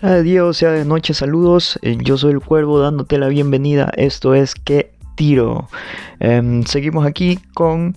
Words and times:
Sea 0.00 0.22
de 0.22 0.54
sea 0.54 0.70
de 0.70 0.84
noche, 0.84 1.12
saludos. 1.12 1.76
Eh, 1.82 1.98
yo 2.00 2.16
soy 2.16 2.30
el 2.30 2.38
Cuervo 2.38 2.78
dándote 2.78 3.18
la 3.18 3.26
bienvenida. 3.26 3.90
Esto 3.96 4.32
es 4.32 4.54
Que 4.54 4.92
Tiro. 5.16 5.68
Em, 6.20 6.62
seguimos 6.62 7.04
aquí 7.04 7.40
con 7.52 7.96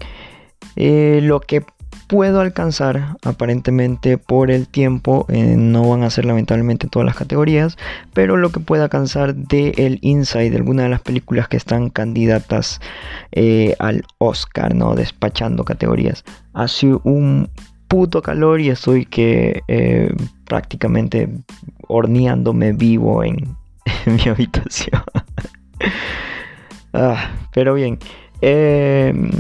eh, 0.78 1.20
lo 1.22 1.42
que 1.42 1.64
puedo 2.08 2.42
alcanzar 2.42 3.18
aparentemente 3.24 4.18
por 4.18 4.50
el 4.50 4.68
tiempo. 4.68 5.28
Eh, 5.30 5.54
no 5.56 5.88
van 5.88 6.02
a 6.02 6.10
ser 6.10 6.26
lamentablemente 6.26 6.88
todas 6.88 7.06
las 7.06 7.16
categorías, 7.16 7.78
pero 8.14 8.36
lo 8.36 8.50
que 8.52 8.62
puedo 8.62 8.82
alcanzar 8.82 9.36
de 9.36 10.00
inside 10.02 10.50
de 10.50 10.58
alguna 10.58 10.82
de 10.82 10.90
las 10.90 11.02
películas 11.02 11.50
que 11.50 11.58
están 11.58 11.92
candidatas 11.92 12.82
al 13.78 14.06
Oscar, 14.18 14.74
¿no? 14.74 14.96
Despachando 14.96 15.66
categorías. 15.66 16.24
Hace 16.54 16.96
un 17.04 17.52
puto 17.92 18.22
calor 18.22 18.62
y 18.62 18.70
estoy 18.70 19.06
que 19.06 19.64
eh, 19.68 20.16
prácticamente 20.46 21.28
horneándome 21.90 22.72
vivo 22.72 23.22
en, 23.22 23.58
mi 24.06 24.30
habitación. 24.30 25.04
Ah, 26.94 27.32
pero 27.54 27.74
bien, 27.76 27.98
em, 28.42 29.32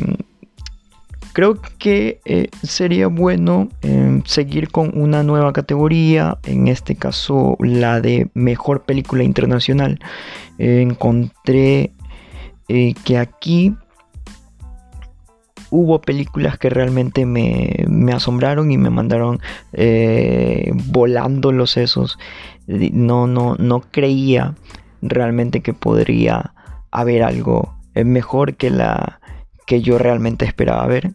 creo 1.33 1.59
que 1.77 2.21
eh, 2.23 2.47
sería 2.63 3.07
bueno 3.07 3.67
em, 3.81 4.23
seguir 4.23 4.71
con 4.71 4.97
una 4.97 5.21
nueva 5.21 5.51
categoría, 5.51 6.37
en 6.45 6.69
este 6.69 6.95
caso 6.95 7.57
la 7.59 7.99
de 7.99 8.29
mejor 8.35 8.83
película 8.83 9.23
internacional. 9.23 9.99
encontré 10.59 11.91
eh, 12.69 12.93
que 13.03 13.17
aquí 13.17 13.75
hubo 15.71 16.01
películas 16.01 16.59
que 16.59 16.69
realmente 16.69 17.25
me, 17.25 18.13
asombraron 18.13 18.71
y 18.71 18.77
me 18.77 18.91
mandaron 18.91 19.39
eh, 19.73 20.71
volando 20.85 21.51
los 21.51 21.71
sesos. 21.71 22.19
No, 22.67 23.25
no, 23.25 23.55
no 23.55 23.79
creía 23.79 24.53
realmente 25.01 25.61
que 25.61 25.73
podría 25.73 26.53
haber 26.91 27.23
algo 27.23 27.73
eh, 27.95 28.03
mejor 28.03 28.55
que 28.55 28.69
la 28.69 29.19
que 29.65 29.81
yo 29.81 29.97
realmente 29.97 30.45
esperaba 30.45 30.85
ver. 30.85 31.13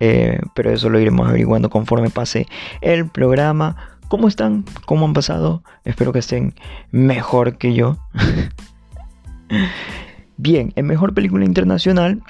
Eh, 0.00 0.40
pero 0.54 0.72
eso 0.72 0.90
lo 0.90 0.98
iremos 0.98 1.28
averiguando 1.28 1.70
conforme 1.70 2.10
pase 2.10 2.48
el 2.82 3.08
programa. 3.08 3.76
¿Cómo 4.08 4.26
están? 4.26 4.64
¿Cómo 4.86 5.06
han 5.06 5.14
pasado? 5.14 5.62
Espero 5.84 6.12
que 6.12 6.18
estén 6.18 6.54
mejor 6.90 7.58
que 7.58 7.74
yo. 7.74 7.96
Bien, 10.36 10.72
en 10.74 10.86
mejor 10.86 11.14
película 11.14 11.44
internacional 11.44 12.20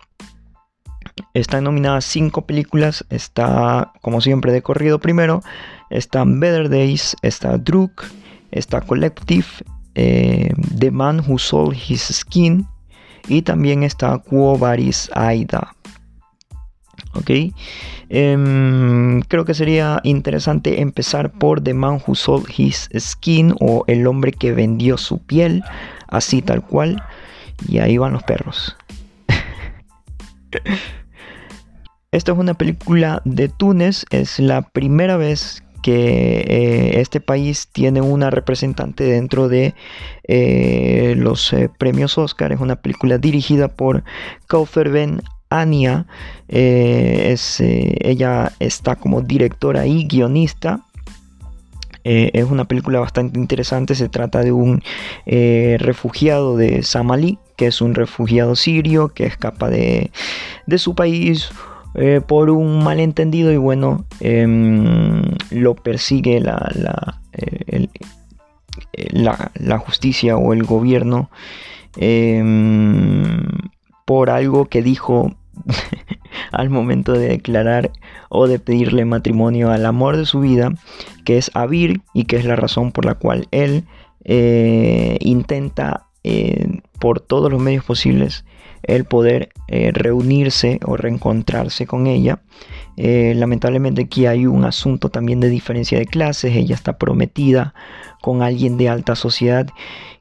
están 1.34 1.64
nominadas 1.64 2.04
cinco 2.04 2.46
películas. 2.46 3.04
Está, 3.10 3.92
como 4.00 4.20
siempre, 4.20 4.52
de 4.52 4.62
corrido 4.62 5.00
primero. 5.00 5.42
Están 5.90 6.40
Better 6.40 6.70
Days, 6.70 7.16
está 7.22 7.58
Druk, 7.58 8.04
está 8.50 8.80
Collective, 8.80 9.46
eh, 9.94 10.52
The 10.78 10.90
Man 10.90 11.22
Who 11.26 11.38
Sold 11.38 11.76
His 11.88 12.02
Skin 12.02 12.66
y 13.28 13.42
también 13.42 13.82
está 13.82 14.18
Quo 14.18 14.56
Varis 14.56 15.10
Aida. 15.14 15.74
Ok, 17.16 17.30
em, 18.08 19.20
creo 19.22 19.44
que 19.44 19.54
sería 19.54 20.00
interesante 20.02 20.80
empezar 20.80 21.30
por 21.32 21.62
The 21.62 21.74
Man 21.74 22.00
Who 22.04 22.14
Sold 22.16 22.46
His 22.56 22.88
Skin 22.96 23.54
o 23.60 23.84
El 23.86 24.06
hombre 24.06 24.32
que 24.32 24.52
vendió 24.52 24.96
su 24.98 25.18
piel, 25.18 25.62
así 26.08 26.42
tal 26.42 26.62
cual. 26.64 27.02
Y 27.68 27.78
ahí 27.78 27.98
van 27.98 28.14
los 28.14 28.24
perros. 28.24 28.76
Esta 32.14 32.30
es 32.30 32.38
una 32.38 32.54
película 32.54 33.20
de 33.24 33.48
Túnez, 33.48 34.06
es 34.10 34.38
la 34.38 34.62
primera 34.62 35.16
vez 35.16 35.64
que 35.82 36.44
eh, 36.46 37.00
este 37.00 37.20
país 37.20 37.66
tiene 37.72 38.02
una 38.02 38.30
representante 38.30 39.02
dentro 39.02 39.48
de 39.48 39.74
eh, 40.28 41.16
los 41.18 41.52
eh, 41.52 41.68
premios 41.76 42.16
Oscar. 42.16 42.52
Es 42.52 42.60
una 42.60 42.76
película 42.76 43.18
dirigida 43.18 43.66
por 43.66 44.04
Kaufer 44.46 44.90
Ben 44.90 45.22
Ania. 45.50 46.06
ella 46.46 48.52
está 48.60 48.94
como 48.94 49.20
directora 49.20 49.84
y 49.84 50.06
guionista. 50.06 50.82
es 52.04 52.44
una 52.44 52.66
película 52.66 53.00
bastante 53.00 53.40
interesante. 53.40 53.96
Se 53.96 54.08
trata 54.08 54.42
de 54.42 54.52
un 54.52 54.84
refugiado 55.26 56.56
de 56.56 56.84
Somalí, 56.84 57.40
que 57.56 57.66
es 57.66 57.80
un 57.80 57.96
refugiado 57.96 58.54
sirio 58.54 59.08
que 59.08 59.26
escapa 59.26 59.68
de, 59.68 60.12
de 60.68 60.78
su 60.78 60.94
país 60.94 61.50
eh, 61.94 62.20
por 62.26 62.50
un 62.50 62.82
malentendido 62.82 63.52
y 63.52 63.56
bueno, 63.56 64.04
em, 64.18 65.22
lo 65.50 65.76
persigue 65.76 66.40
la, 66.40 67.20
eh, 67.32 67.86
eh, 68.92 69.08
la, 69.12 69.52
la, 69.54 69.78
justicia 69.78 70.36
o 70.36 70.52
el 70.52 70.64
gobierno 70.64 71.30
em, 71.96 73.46
por 74.04 74.30
algo 74.30 74.64
que 74.66 74.82
dijo 74.82 75.36
al 76.50 76.68
momento 76.68 77.12
de 77.12 77.28
declarar 77.28 77.92
o 78.28 78.48
de 78.48 78.58
pedirle 78.58 79.04
matrimonio 79.04 79.70
al 79.70 79.86
amor 79.86 80.16
de 80.16 80.26
su 80.26 80.40
vida, 80.40 80.72
que 81.24 81.38
es 81.38 81.52
Abir 81.54 82.02
y 82.12 82.24
que 82.24 82.36
es 82.36 82.44
la 82.44 82.56
razón 82.56 82.90
por 82.90 83.04
la 83.04 83.14
cual 83.14 83.46
él 83.52 83.84
intenta 85.20 86.06
por 86.98 87.20
todos 87.20 87.52
los 87.52 87.60
medios 87.60 87.84
posibles 87.84 88.44
el 88.86 89.04
poder 89.04 89.50
eh, 89.68 89.90
reunirse 89.92 90.80
o 90.84 90.96
reencontrarse 90.96 91.86
con 91.86 92.06
ella. 92.06 92.40
Eh, 92.96 93.34
lamentablemente 93.36 94.02
aquí 94.02 94.26
hay 94.26 94.46
un 94.46 94.64
asunto 94.64 95.08
también 95.08 95.40
de 95.40 95.48
diferencia 95.48 95.98
de 95.98 96.06
clases, 96.06 96.54
ella 96.54 96.74
está 96.74 96.96
prometida 96.98 97.74
con 98.20 98.42
alguien 98.42 98.76
de 98.76 98.88
alta 98.88 99.16
sociedad 99.16 99.68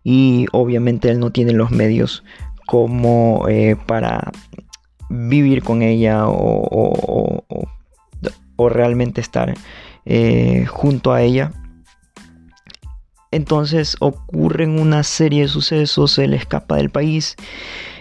y 0.04 0.48
obviamente 0.52 1.10
él 1.10 1.20
no 1.20 1.32
tiene 1.32 1.54
los 1.54 1.72
medios 1.72 2.24
como 2.66 3.48
eh, 3.48 3.76
para 3.86 4.32
vivir 5.10 5.62
con 5.62 5.82
ella 5.82 6.28
o, 6.28 7.46
o 8.56 8.70
realmente 8.70 9.22
estar 9.22 9.54
junto 10.68 11.14
a 11.14 11.22
ella. 11.22 11.52
Entonces 13.32 13.98
ocurren 14.00 14.80
una 14.80 15.04
serie 15.04 15.44
de 15.44 15.48
sucesos, 15.48 16.18
él 16.20 16.34
escapa 16.34 16.76
del 16.78 16.90
país 16.90 17.36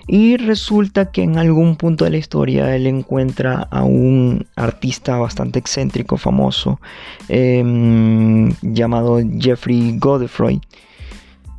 y 0.07 0.37
resulta 0.37 1.11
que 1.11 1.23
en 1.23 1.39
algún 1.39 1.77
punto 1.77 2.05
de 2.05 2.11
la 2.11 2.17
historia 2.17 2.75
él 2.75 2.87
encuentra 2.87 3.69
a 3.71 3.85
un 3.85 4.47
artista 4.57 5.17
bastante 5.17 5.59
excéntrico, 5.59 6.17
famoso, 6.17 6.81
em, 7.29 8.53
llamado 8.63 9.21
Jeffrey 9.39 9.97
Godefroy, 9.99 10.61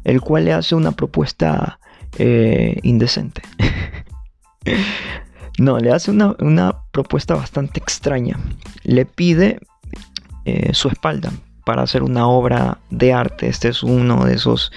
el 0.03 0.21
cual 0.21 0.45
le 0.45 0.53
hace 0.53 0.75
una 0.75 0.91
propuesta 0.91 1.79
eh, 2.17 2.77
indecente. 2.83 3.41
no, 5.57 5.79
le 5.79 5.91
hace 5.91 6.11
una, 6.11 6.75
propuesta 6.91 7.35
bastante 7.35 7.79
extraña. 7.79 8.37
Le 8.83 9.05
pide 9.05 9.59
eh, 10.45 10.73
su 10.73 10.89
espalda 10.89 11.31
para 11.65 11.83
hacer 11.83 12.03
una 12.03 12.27
obra 12.27 12.79
de 12.89 13.13
arte. 13.13 13.47
Este 13.47 13.69
es 13.69 13.83
uno 13.83 14.25
de 14.25 14.35
esos 14.35 14.71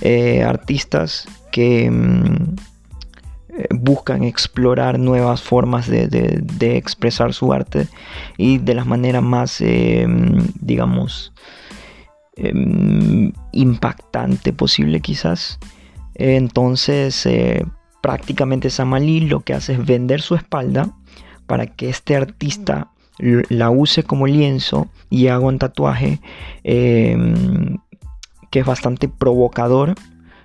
eh, 0.00 0.42
artistas 0.42 1.28
que 1.52 1.86
eh, 1.86 1.90
buscan 3.70 4.24
explorar 4.24 4.98
nuevas 4.98 5.42
formas 5.42 5.86
de, 5.86 6.76
expresar 6.76 7.34
su 7.34 7.52
arte 7.52 7.88
y 8.36 8.58
de 8.58 8.74
la 8.74 8.84
manera 8.84 9.20
más, 9.20 9.60
eh, 9.60 10.06
digamos, 10.60 11.32
em, 12.36 13.32
impactante 13.52 14.52
posible 14.52 15.00
quizás. 15.00 15.58
Entonces, 16.14 17.26
eh, 17.26 17.64
prácticamente 18.00 18.70
Samalí 18.70 19.20
lo 19.20 19.40
que 19.40 19.54
hace 19.54 19.74
es 19.74 19.84
vender 19.84 20.22
su 20.22 20.34
espalda 20.34 20.90
para 21.46 21.66
que 21.66 21.88
este 21.88 22.16
artista 22.16 22.88
la 23.18 23.70
use 23.70 24.02
como 24.02 24.26
lienzo 24.26 24.88
y 25.10 25.28
haga 25.28 25.44
un 25.44 25.58
tatuaje 25.58 26.20
em, 26.64 27.78
que 28.50 28.60
es 28.60 28.66
bastante 28.66 29.08
provocador 29.08 29.94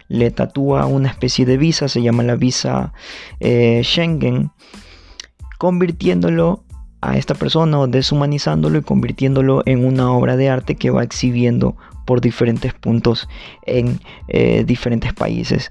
le 0.08 0.32
tatúa 0.32 0.86
una 0.86 1.10
especie 1.10 1.46
de 1.46 1.58
visa, 1.58 1.88
se 1.88 2.02
llama 2.02 2.24
la 2.24 2.36
visa 2.36 2.94
eh, 3.40 3.82
Schengen, 3.84 4.52
convirtiéndolo 5.58 6.64
a 7.02 7.18
esta 7.18 7.36
persona 7.36 7.80
o 7.80 7.88
deshumanizándolo 7.88 8.80
y 8.80 8.82
convirtiéndolo 8.82 9.64
en 9.66 9.86
una 9.86 10.12
obra 10.12 10.36
de 10.36 10.50
arte 10.50 10.76
que 10.76 10.90
va 10.90 11.04
exhibiendo 11.04 11.76
por 12.06 12.22
diferentes 12.22 12.74
puntos 12.74 13.28
en 13.66 14.00
eh, 14.28 14.64
diferentes 14.66 15.14
países. 15.14 15.70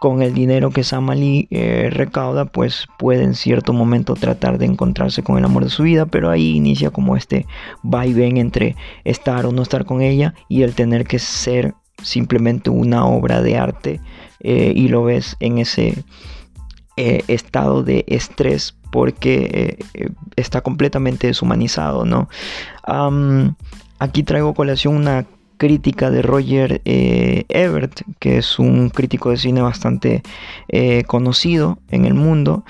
Con 0.00 0.20
el 0.20 0.34
dinero 0.34 0.70
que 0.70 0.82
Samali 0.82 1.46
eh, 1.50 1.88
recauda, 1.90 2.46
pues 2.46 2.86
puede 2.98 3.22
en 3.22 3.34
cierto 3.34 3.72
momento 3.72 4.14
tratar 4.14 4.58
de 4.58 4.66
encontrarse 4.66 5.22
con 5.22 5.38
el 5.38 5.44
amor 5.44 5.64
de 5.64 5.70
su 5.70 5.84
vida, 5.84 6.04
pero 6.06 6.30
ahí 6.30 6.56
inicia 6.56 6.90
como 6.90 7.16
este 7.16 7.46
va 7.82 8.06
y 8.06 8.12
ven 8.12 8.36
entre 8.36 8.76
estar 9.04 9.46
o 9.46 9.52
no 9.52 9.62
estar 9.62 9.84
con 9.84 10.02
ella 10.02 10.34
y 10.48 10.62
el 10.62 10.74
tener 10.74 11.06
que 11.06 11.18
ser 11.18 11.74
simplemente 12.02 12.70
una 12.70 13.06
obra 13.06 13.42
de 13.42 13.56
arte 13.56 14.00
eh, 14.40 14.72
y 14.74 14.88
lo 14.88 15.04
ves 15.04 15.36
en 15.40 15.58
ese 15.58 16.04
eh, 16.96 17.22
estado 17.28 17.82
de 17.82 18.04
estrés 18.08 18.76
porque 18.90 19.78
eh, 19.94 20.08
está 20.36 20.60
completamente 20.60 21.26
deshumanizado, 21.26 22.04
¿no? 22.04 22.28
aquí 23.98 24.22
traigo 24.22 24.54
colación 24.54 24.94
una 24.96 25.26
crítica 25.56 26.10
de 26.10 26.20
Roger 26.20 26.82
Ebert, 26.84 28.02
que 28.18 28.36
es 28.36 28.58
un 28.58 28.90
crítico 28.90 29.30
de 29.30 29.38
cine 29.38 29.62
bastante 29.62 30.22
conocido 31.06 31.78
en 31.90 32.04
el 32.04 32.12
mundo. 32.14 32.64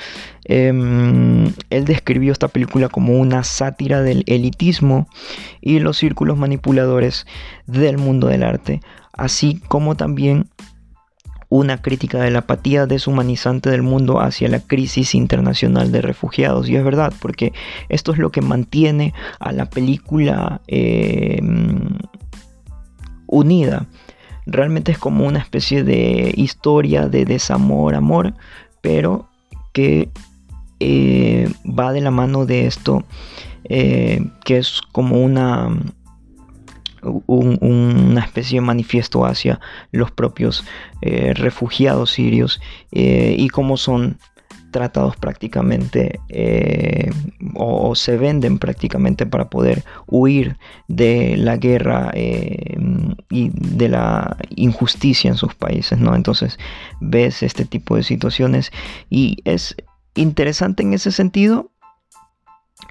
Em, 0.44 1.47
él 1.71 1.85
describió 1.85 2.31
esta 2.31 2.49
película 2.49 2.88
como 2.88 3.19
una 3.19 3.43
sátira 3.43 4.03
del 4.03 4.23
elitismo 4.26 5.09
y 5.61 5.79
los 5.79 5.97
círculos 5.97 6.37
manipuladores 6.37 7.26
del 7.67 7.99
mundo 7.99 8.29
del 8.29 8.43
arte, 8.43 8.81
así 9.16 9.61
como 9.69 9.96
también 9.96 10.49
una 11.49 11.81
crítica 11.81 12.20
de 12.20 12.32
la 12.32 12.40
apatía 12.40 12.87
deshumanizante 12.87 13.70
del 13.70 13.82
mundo 13.82 14.20
hacia 14.20 14.49
la 14.49 14.58
crisis 14.58 15.14
internacional 15.14 15.93
de 15.93 16.02
refugiados. 16.02 16.69
Y 16.69 16.75
es 16.75 16.82
verdad, 16.82 17.12
porque 17.20 17.52
esto 17.88 18.12
es 18.12 18.19
lo 18.19 18.32
que 18.32 18.40
mantiene 18.40 19.14
a 19.38 19.52
la 19.52 19.66
película 19.66 20.61
em, 20.66 21.96
unida. 23.26 23.87
Realmente 24.46 24.90
es 24.93 24.99
como 24.99 25.26
una 25.26 25.38
especie 25.38 25.84
de 25.84 26.34
historia 26.37 27.08
de 27.08 27.25
desamor, 27.25 27.94
amor, 27.94 28.34
pero 28.81 29.28
que 29.72 30.11
eh, 30.81 31.49
va 31.66 31.93
de 31.93 32.00
la 32.00 32.11
mano 32.11 32.46
de 32.46 32.66
esto, 32.66 33.05
eh, 33.64 34.26
que 34.44 34.58
es 34.58 34.81
como 34.93 35.22
una 35.22 35.70
una 37.26 38.20
especie 38.20 38.60
de 38.60 38.66
manifiesto 38.66 39.24
hacia 39.24 39.60
los 39.92 40.10
propios 40.10 40.64
eh, 41.02 41.34
refugiados 41.34 42.10
sirios 42.10 42.60
eh, 42.92 43.34
y 43.38 43.48
cómo 43.48 43.76
son 43.76 44.18
tratados 44.70 45.16
prácticamente 45.16 46.18
eh, 46.30 47.10
o, 47.54 47.94
se 47.94 48.16
venden 48.16 48.58
prácticamente 48.58 49.24
para 49.24 49.48
poder 49.48 49.84
huir 50.08 50.56
de 50.88 51.36
la 51.36 51.56
guerra 51.58 52.10
y 52.14 53.50
de 53.50 53.88
la 53.88 54.36
injusticia 54.56 55.30
en 55.30 55.36
sus 55.36 55.54
países, 55.54 56.00
¿no? 56.00 56.16
Entonces 56.16 56.58
ves 57.00 57.44
este 57.44 57.64
tipo 57.64 57.94
de 57.94 58.02
situaciones 58.02 58.72
y 59.08 59.36
es 59.44 59.76
interesante 60.16 60.82
en 60.82 60.92
ese 60.92 61.12
sentido, 61.12 61.70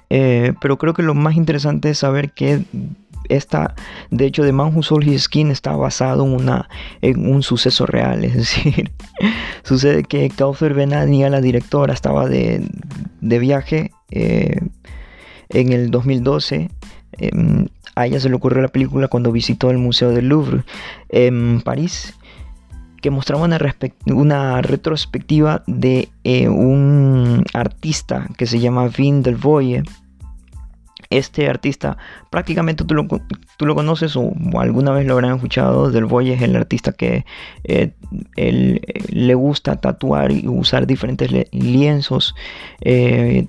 pero 0.08 0.78
creo 0.78 0.94
que 0.94 1.02
lo 1.02 1.14
más 1.14 1.36
interesante 1.36 1.90
es 1.90 1.98
saber 1.98 2.32
que 2.32 2.64
esta, 3.28 3.74
de 4.10 4.26
hecho, 4.26 4.44
The 4.44 4.52
Man 4.52 4.74
Who 4.74 4.82
Sold 4.82 5.06
His 5.06 5.22
Skin 5.22 5.50
está 5.50 5.76
basado 5.76 6.24
en, 6.24 6.32
una, 6.32 6.68
en 7.02 7.30
un 7.30 7.42
suceso 7.42 7.86
real. 7.86 8.24
Es 8.24 8.34
decir, 8.34 8.90
sucede 9.62 10.04
que 10.04 10.30
Kaufer 10.30 10.74
Benania, 10.74 11.30
la 11.30 11.40
directora, 11.40 11.94
estaba 11.94 12.28
de, 12.28 12.68
viaje 13.20 13.92
eh, 14.10 14.60
en 15.50 15.72
el 15.72 15.90
2012. 15.90 16.70
Em, 17.12 17.68
a 17.96 18.06
ella 18.06 18.18
se 18.18 18.28
le 18.28 18.34
ocurrió 18.34 18.60
la 18.60 18.68
película 18.68 19.08
cuando 19.08 19.30
visitó 19.30 19.70
el 19.70 19.78
Museo 19.78 20.10
del 20.10 20.28
Louvre 20.28 20.64
en 21.10 21.60
París 21.60 22.14
que 23.04 23.10
mostraba 23.10 23.44
una, 23.44 23.58
una 24.06 24.62
retrospectiva 24.62 25.62
de 25.66 26.08
eh, 26.24 26.48
un 26.48 27.44
artista 27.52 28.28
que 28.38 28.46
se 28.46 28.60
llama 28.60 28.88
Vin 28.88 29.22
Delvoye 29.22 29.82
este 31.18 31.48
artista 31.48 31.96
prácticamente 32.30 32.84
tú 32.84 32.94
lo, 32.94 33.06
tú 33.56 33.66
lo 33.66 33.74
conoces 33.74 34.16
o, 34.16 34.32
alguna 34.58 34.92
vez 34.92 35.06
lo 35.06 35.14
habrán 35.14 35.34
escuchado. 35.36 35.90
Del 35.90 36.04
Boy 36.04 36.30
es 36.30 36.42
el 36.42 36.56
artista 36.56 36.92
que 36.92 37.24
eh, 37.64 37.92
él, 38.36 38.80
eh, 38.86 39.04
le 39.08 39.34
gusta 39.34 39.76
tatuar 39.76 40.32
y 40.32 40.46
usar 40.46 40.86
diferentes 40.86 41.30
lienzos 41.52 42.34
eh, 42.80 43.46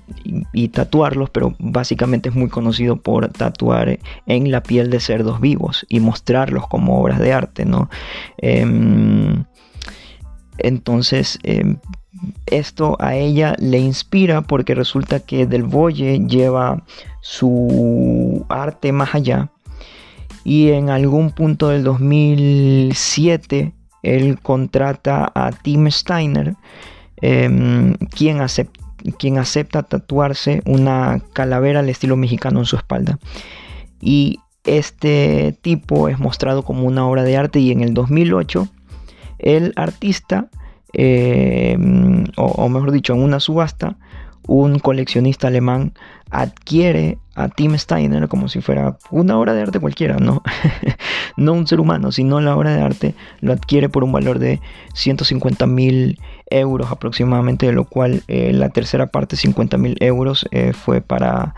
y, 0.52 0.68
tatuarlos, 0.68 1.30
pero 1.30 1.54
básicamente 1.58 2.28
es 2.28 2.34
muy 2.34 2.48
conocido 2.48 2.96
por 2.96 3.28
tatuar 3.28 3.98
en 4.26 4.50
la 4.50 4.62
piel 4.62 4.90
de 4.90 5.00
cerdos 5.00 5.40
vivos 5.40 5.86
y 5.88 6.00
mostrarlos 6.00 6.66
como 6.68 7.00
obras 7.00 7.18
de 7.18 7.32
arte, 7.32 7.64
¿no? 7.64 7.88
Em, 8.38 9.44
entonces, 10.58 11.38
em, 11.42 11.78
esto 12.46 12.96
a 13.00 13.14
ella 13.16 13.54
le 13.58 13.78
inspira 13.78 14.42
porque 14.42 14.74
resulta 14.74 15.20
que 15.20 15.46
Del 15.46 15.64
Boye 15.64 16.20
lleva 16.26 16.82
su 17.20 18.44
arte 18.48 18.92
más 18.92 19.14
allá. 19.14 19.50
Y 20.44 20.70
en 20.70 20.90
algún 20.90 21.32
punto 21.32 21.68
del 21.68 21.82
2007 21.82 23.72
él 24.02 24.38
contrata 24.40 25.30
a 25.34 25.50
Tim 25.50 25.90
Steiner 25.90 26.54
em, 27.20 27.94
quien, 27.94 28.38
quien 29.18 29.38
acepta 29.38 29.82
tatuarse 29.82 30.62
una 30.64 31.20
calavera 31.32 31.80
al 31.80 31.88
estilo 31.88 32.16
mexicano 32.16 32.60
en 32.60 32.66
su 32.66 32.76
espalda. 32.76 33.18
Y 34.00 34.38
este 34.64 35.56
tipo 35.62 36.08
es 36.08 36.18
mostrado 36.18 36.62
como 36.62 36.86
una 36.86 37.06
obra 37.06 37.22
de 37.24 37.36
arte 37.36 37.58
y 37.58 37.72
en 37.72 37.80
el 37.80 37.94
2008 37.94 38.68
el 39.38 39.72
artista 39.76 40.48
eh, 40.92 41.76
o, 42.36 42.68
mejor 42.68 42.92
dicho, 42.92 43.14
en 43.14 43.22
una 43.22 43.40
subasta, 43.40 43.96
un 44.46 44.78
coleccionista 44.78 45.48
alemán 45.48 45.92
adquiere 46.30 47.18
a 47.34 47.48
Tim 47.48 47.76
Steiner 47.76 48.28
como 48.28 48.48
si 48.48 48.60
fuera 48.60 48.96
una 49.10 49.38
obra 49.38 49.54
de 49.54 49.62
arte 49.62 49.80
cualquiera, 49.80 50.16
¿no? 50.16 50.42
no 51.36 51.52
un 51.52 51.66
ser 51.66 51.80
humano, 51.80 52.12
sino 52.12 52.40
la 52.40 52.56
obra 52.56 52.74
de 52.74 52.82
arte 52.82 53.14
lo 53.40 53.52
adquiere 53.52 53.88
por 53.88 54.04
un 54.04 54.12
valor 54.12 54.38
de 54.38 54.60
150 54.94 55.66
mil 55.66 56.18
euros 56.50 56.90
aproximadamente, 56.90 57.66
de 57.66 57.72
lo 57.72 57.84
cual 57.84 58.22
eh, 58.28 58.52
la 58.52 58.68
tercera 58.68 59.06
parte, 59.06 59.36
50 59.36 59.78
mil 59.78 59.96
euros, 60.00 60.46
eh, 60.50 60.72
fue 60.72 61.00
para 61.00 61.54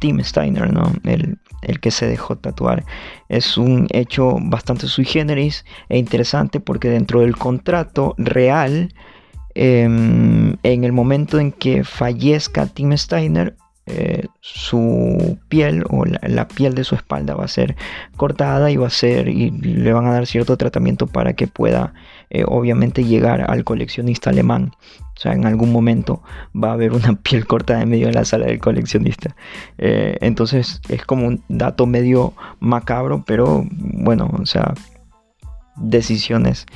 Tim 0.00 0.22
Steiner, 0.22 0.72
¿no? 0.72 0.92
El, 1.04 1.38
el 1.62 1.80
que 1.80 1.90
se 1.90 2.06
dejó 2.06 2.36
tatuar. 2.36 2.84
Es 3.28 3.58
un 3.58 3.86
hecho 3.90 4.36
bastante 4.40 4.86
sui 4.86 5.04
generis 5.04 5.64
e 5.88 5.98
interesante 5.98 6.60
porque 6.60 6.88
dentro 6.88 7.20
del 7.20 7.36
contrato 7.36 8.14
real, 8.18 8.94
em, 9.54 10.56
en 10.62 10.84
el 10.84 10.92
momento 10.92 11.38
en 11.38 11.52
que 11.52 11.84
fallezca 11.84 12.66
Tim 12.66 12.96
Steiner, 12.96 13.56
eh, 13.86 14.26
su 14.40 15.38
piel 15.48 15.84
o 15.90 16.04
la, 16.04 16.48
piel 16.48 16.74
de 16.74 16.84
su 16.84 16.94
espalda 16.94 17.34
va 17.34 17.44
a 17.44 17.48
ser 17.48 17.76
cortada 18.16 18.70
y 18.70 18.76
va 18.76 18.88
a 18.88 18.90
ser 18.90 19.28
y 19.28 19.50
le 19.50 19.92
van 19.92 20.06
a 20.06 20.12
dar 20.12 20.26
cierto 20.26 20.56
tratamiento 20.56 21.06
para 21.06 21.34
que 21.34 21.46
pueda 21.46 21.94
eh, 22.30 22.44
obviamente 22.46 23.04
llegar 23.04 23.50
al 23.50 23.64
coleccionista 23.64 24.30
alemán 24.30 24.72
o 25.16 25.20
sea, 25.20 25.32
en 25.32 25.46
algún 25.46 25.72
momento 25.72 26.22
va 26.54 26.70
a 26.70 26.72
haber 26.74 26.92
una 26.92 27.14
piel 27.22 27.46
cortada 27.46 27.82
en 27.82 27.88
medio 27.88 28.08
de 28.08 28.12
la 28.12 28.24
sala 28.24 28.46
del 28.46 28.58
coleccionista. 28.58 29.34
Eh, 29.78 30.18
entonces 30.20 30.80
es 30.88 31.04
como 31.04 31.26
un 31.26 31.42
dato 31.48 31.86
medio 31.86 32.34
macabro, 32.60 33.24
pero 33.26 33.64
bueno, 33.70 34.30
o 34.38 34.44
sea, 34.44 34.74
decisiones 35.76 36.66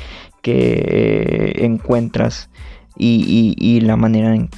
que 0.42 1.56
encuentras 1.58 2.48
y, 2.96 3.80
la 3.80 3.96
manera 3.96 4.34
en 4.34 4.50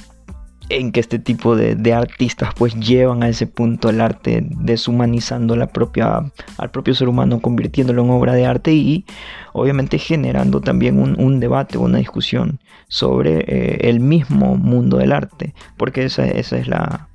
en 0.77 0.91
que 0.91 0.99
este 0.99 1.19
tipo 1.19 1.55
de, 1.55 1.93
artistas 1.93 2.53
pues 2.55 2.75
llevan 2.75 3.23
a 3.23 3.29
ese 3.29 3.47
punto 3.47 3.89
el 3.89 4.01
arte 4.01 4.43
deshumanizando 4.43 5.55
la 5.55 5.67
propia, 5.67 6.31
al 6.57 6.71
propio 6.71 6.95
ser 6.95 7.07
humano, 7.07 7.39
convirtiéndolo 7.39 8.03
en 8.03 8.09
obra 8.09 8.33
de 8.33 8.45
arte 8.45 8.73
y 8.73 9.05
obviamente 9.53 9.99
generando 9.99 10.61
también 10.61 10.99
un, 10.99 11.39
debate, 11.39 11.77
una 11.77 11.99
discusión 11.99 12.59
sobre 12.87 13.45
eh, 13.47 13.89
el 13.89 13.99
mismo 13.99 14.55
mundo 14.55 14.97
del 14.97 15.11
arte, 15.11 15.53
porque 15.77 16.05
esa, 16.05 16.25
esa 16.25 16.57
es 16.57 16.67
la 16.67 17.07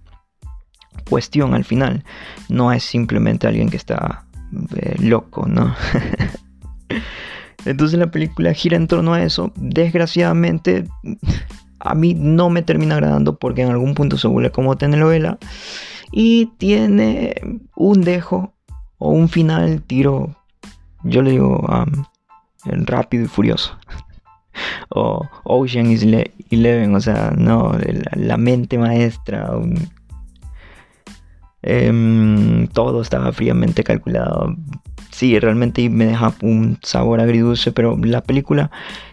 cuestión 1.09 1.55
al 1.55 1.65
final, 1.65 2.05
no 2.49 2.73
es 2.73 2.85
simplemente 2.85 3.47
alguien 3.47 3.71
que 3.71 3.77
está 3.77 4.27
eh, 4.77 4.97
loco, 5.01 5.47
¿no? 5.47 5.75
Entonces 7.65 7.99
la 7.99 8.11
película 8.11 8.55
gira 8.55 8.77
en 8.77 8.87
torno 8.87 9.15
a 9.15 9.23
eso. 9.23 9.53
Desgraciadamente 9.57 10.85
a 11.81 11.95
mí 11.95 12.15
no 12.15 12.51
me 12.51 12.63
termina 12.63 12.95
agradando 12.95 13.39
porque 13.39 13.63
en 13.63 13.71
algún 13.71 13.95
punto 13.95 14.19
se 14.19 14.29
vuelve 14.29 14.51
como 14.51 14.77
telenovela 14.77 15.39
y 16.11 16.47
tiene 16.59 17.35
un 17.77 18.03
dejo 18.03 18.55
o 18.99 19.11
un 19.11 19.29
final 19.29 19.83
tiro, 19.83 20.35
yo 21.05 21.23
le 21.23 21.33
digo 21.33 21.65
rápido 22.65 23.25
y 23.25 23.29
furioso. 23.29 23.77
o 24.91 25.29
Ocean 25.45 25.91
is 25.91 26.05
Eleven, 26.51 26.95
o 26.95 27.01
sea, 27.01 27.33
no, 27.37 27.73
la, 28.15 28.37
mente 28.37 28.79
maestra. 28.79 29.51
Em, 31.63 32.67
todo 32.69 33.03
estaba 33.03 33.33
fríamente 33.33 33.85
calculado. 33.85 34.57
Sí, 35.19 35.37
realmente 35.41 35.91
me 35.91 36.07
deja 36.07 36.33
un 36.43 36.79
sabor 36.81 37.19
agridulce, 37.19 37.73
pero 37.73 37.97
la 38.01 38.23
película 38.23 38.71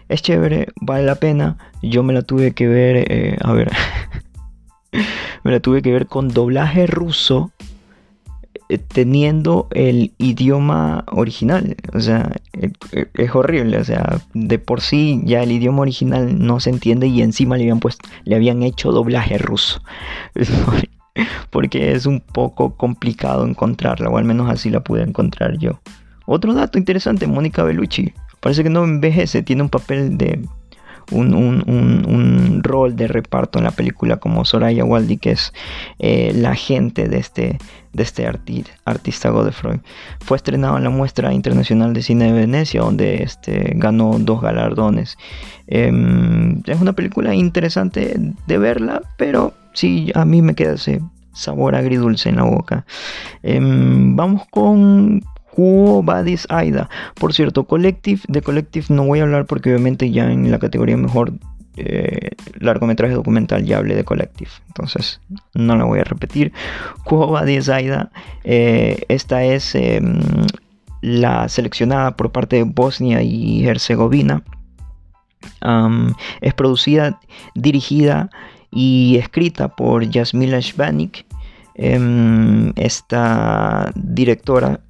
es 0.08 0.22
chévere, 0.22 0.68
vale 0.80 1.04
la 1.04 1.16
pena. 1.16 1.58
Yo 1.82 2.04
me 2.04 2.12
la 2.12 2.22
tuve 2.22 2.52
que 2.52 2.68
ver, 2.68 3.10
eh, 3.10 3.36
a 3.40 3.52
ver, 3.52 3.72
me 5.42 5.50
la 5.50 5.58
tuve 5.58 5.82
que 5.82 5.90
ver 5.90 6.06
con 6.06 6.28
doblaje 6.28 6.86
ruso 6.86 7.50
eh, 8.68 8.78
teniendo 8.78 9.66
el 9.72 10.12
idioma 10.18 11.02
original. 11.10 11.74
O 11.92 11.98
sea, 11.98 12.30
eh, 12.52 12.70
es 13.14 13.34
horrible. 13.34 13.78
O 13.78 13.84
sea, 13.84 14.20
de 14.32 14.60
por 14.60 14.82
sí 14.82 15.20
ya 15.24 15.42
el 15.42 15.50
idioma 15.50 15.82
original 15.82 16.38
no 16.38 16.60
se 16.60 16.70
entiende 16.70 17.08
y 17.08 17.20
encima 17.20 17.56
le 17.56 17.64
habían, 17.64 17.80
puesto, 17.80 18.08
le 18.22 18.36
habían 18.36 18.62
hecho 18.62 18.92
doblaje 18.92 19.38
ruso. 19.38 19.82
Porque 21.50 21.92
es 21.92 22.06
un 22.06 22.20
poco 22.20 22.76
complicado 22.76 23.46
encontrarla, 23.46 24.08
o 24.08 24.18
al 24.18 24.24
menos 24.24 24.50
así 24.50 24.70
la 24.70 24.80
pude 24.80 25.02
encontrar 25.02 25.58
yo. 25.58 25.80
otro 26.26 26.54
dato 26.54 26.78
interesante, 26.78 27.26
Mónica 27.26 27.62
Bellucci. 27.62 28.12
Parece 28.40 28.62
que 28.62 28.70
no 28.70 28.84
envejece, 28.84 29.42
tiene 29.42 29.62
un 29.62 29.68
papel 29.68 30.18
de 30.18 30.40
un, 31.12 32.60
rol 32.62 32.96
de 32.96 33.06
reparto 33.06 33.58
en 33.58 33.64
la 33.64 33.70
película 33.70 34.16
como 34.16 34.44
Soraya 34.44 34.84
Waldi, 34.84 35.18
que 35.18 35.32
es 35.32 35.52
eh, 35.98 36.32
la 36.34 36.54
gente 36.54 37.08
de 37.08 37.18
este, 37.18 37.58
de 37.92 38.02
este 38.02 38.26
artista 38.84 39.30
Godefroy. 39.30 39.80
Fue 40.20 40.36
estrenado 40.36 40.76
en 40.76 40.84
la 40.84 40.90
Muestra 40.90 41.32
Internacional 41.32 41.92
de 41.92 42.02
Cine 42.02 42.26
de 42.26 42.32
Venecia, 42.32 42.80
donde 42.80 43.22
este, 43.22 43.72
ganó 43.76 44.16
dos 44.18 44.40
galardones. 44.40 45.16
Em, 45.68 46.62
es 46.66 46.80
una 46.80 46.92
película 46.92 47.34
interesante 47.34 48.16
de 48.46 48.58
verla, 48.58 49.02
pero 49.16 49.54
sí, 49.76 50.10
a 50.14 50.24
mí 50.24 50.42
me 50.42 50.54
queda 50.54 50.74
ese 50.74 51.00
sabor 51.36 51.74
agridulce 51.74 52.30
en 52.30 52.36
la 52.36 52.44
boca. 52.44 52.86
Em, 53.42 54.16
vamos 54.16 54.46
con 54.50 55.22
Quo 55.54 56.02
Vadis 56.02 56.46
Aida. 56.50 56.88
Por 57.14 57.34
cierto, 57.34 57.64
Collective, 57.64 58.22
de 58.26 58.42
Collective 58.42 58.86
no 58.88 59.04
voy 59.04 59.20
a 59.20 59.24
hablar 59.24 59.46
porque 59.46 59.70
obviamente 59.70 60.10
ya 60.10 60.30
en 60.32 60.50
la 60.50 60.58
categoría 60.58 60.96
mejor 60.96 61.32
eh, 61.76 62.30
largometraje 62.58 63.12
documental 63.12 63.64
ya 63.64 63.76
hablé 63.76 63.94
de 63.94 64.04
Collective. 64.04 64.50
Entonces 64.68 65.20
no 65.54 65.76
la 65.76 65.84
voy 65.84 66.00
a 66.00 66.04
repetir. 66.04 66.52
Quo 67.04 67.28
Vadis 67.28 67.68
Aida. 67.68 68.10
Eh, 68.44 69.04
esta 69.08 69.44
es 69.44 69.74
em, 69.74 70.20
la 71.02 71.48
seleccionada 71.48 72.16
por 72.16 72.32
parte 72.32 72.56
de 72.56 72.62
Bosnia 72.64 73.22
y 73.22 73.66
Herzegovina. 73.66 74.42
es 76.40 76.54
producida, 76.54 77.20
dirigida 77.54 78.30
y 78.70 79.16
escrita 79.18 79.68
por 79.68 80.08
Yasmila 80.08 80.60
Shvanik. 80.60 81.26
Em, 81.74 82.72
esta 82.76 83.92
directora 83.94 84.80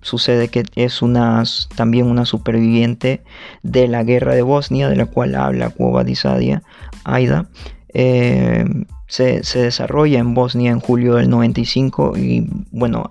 sucede 0.00 0.48
que 0.48 0.64
es 0.76 1.02
una, 1.02 1.42
también 1.74 2.06
una 2.06 2.24
superviviente 2.24 3.22
de 3.62 3.88
la 3.88 4.04
guerra 4.04 4.34
de 4.34 4.42
Bosnia, 4.42 4.88
de 4.88 4.96
la 4.96 5.06
cual 5.06 5.34
habla 5.34 5.70
Cuba 5.70 6.04
Disadia, 6.04 6.62
Aida. 7.04 7.48
Eh, 7.92 8.64
se, 9.10 9.42
desarrolla 9.58 10.20
en 10.20 10.34
Bosnia 10.34 10.70
en 10.70 10.80
julio 10.80 11.16
del 11.16 11.28
95 11.28 12.16
y 12.16 12.48
bueno, 12.70 13.10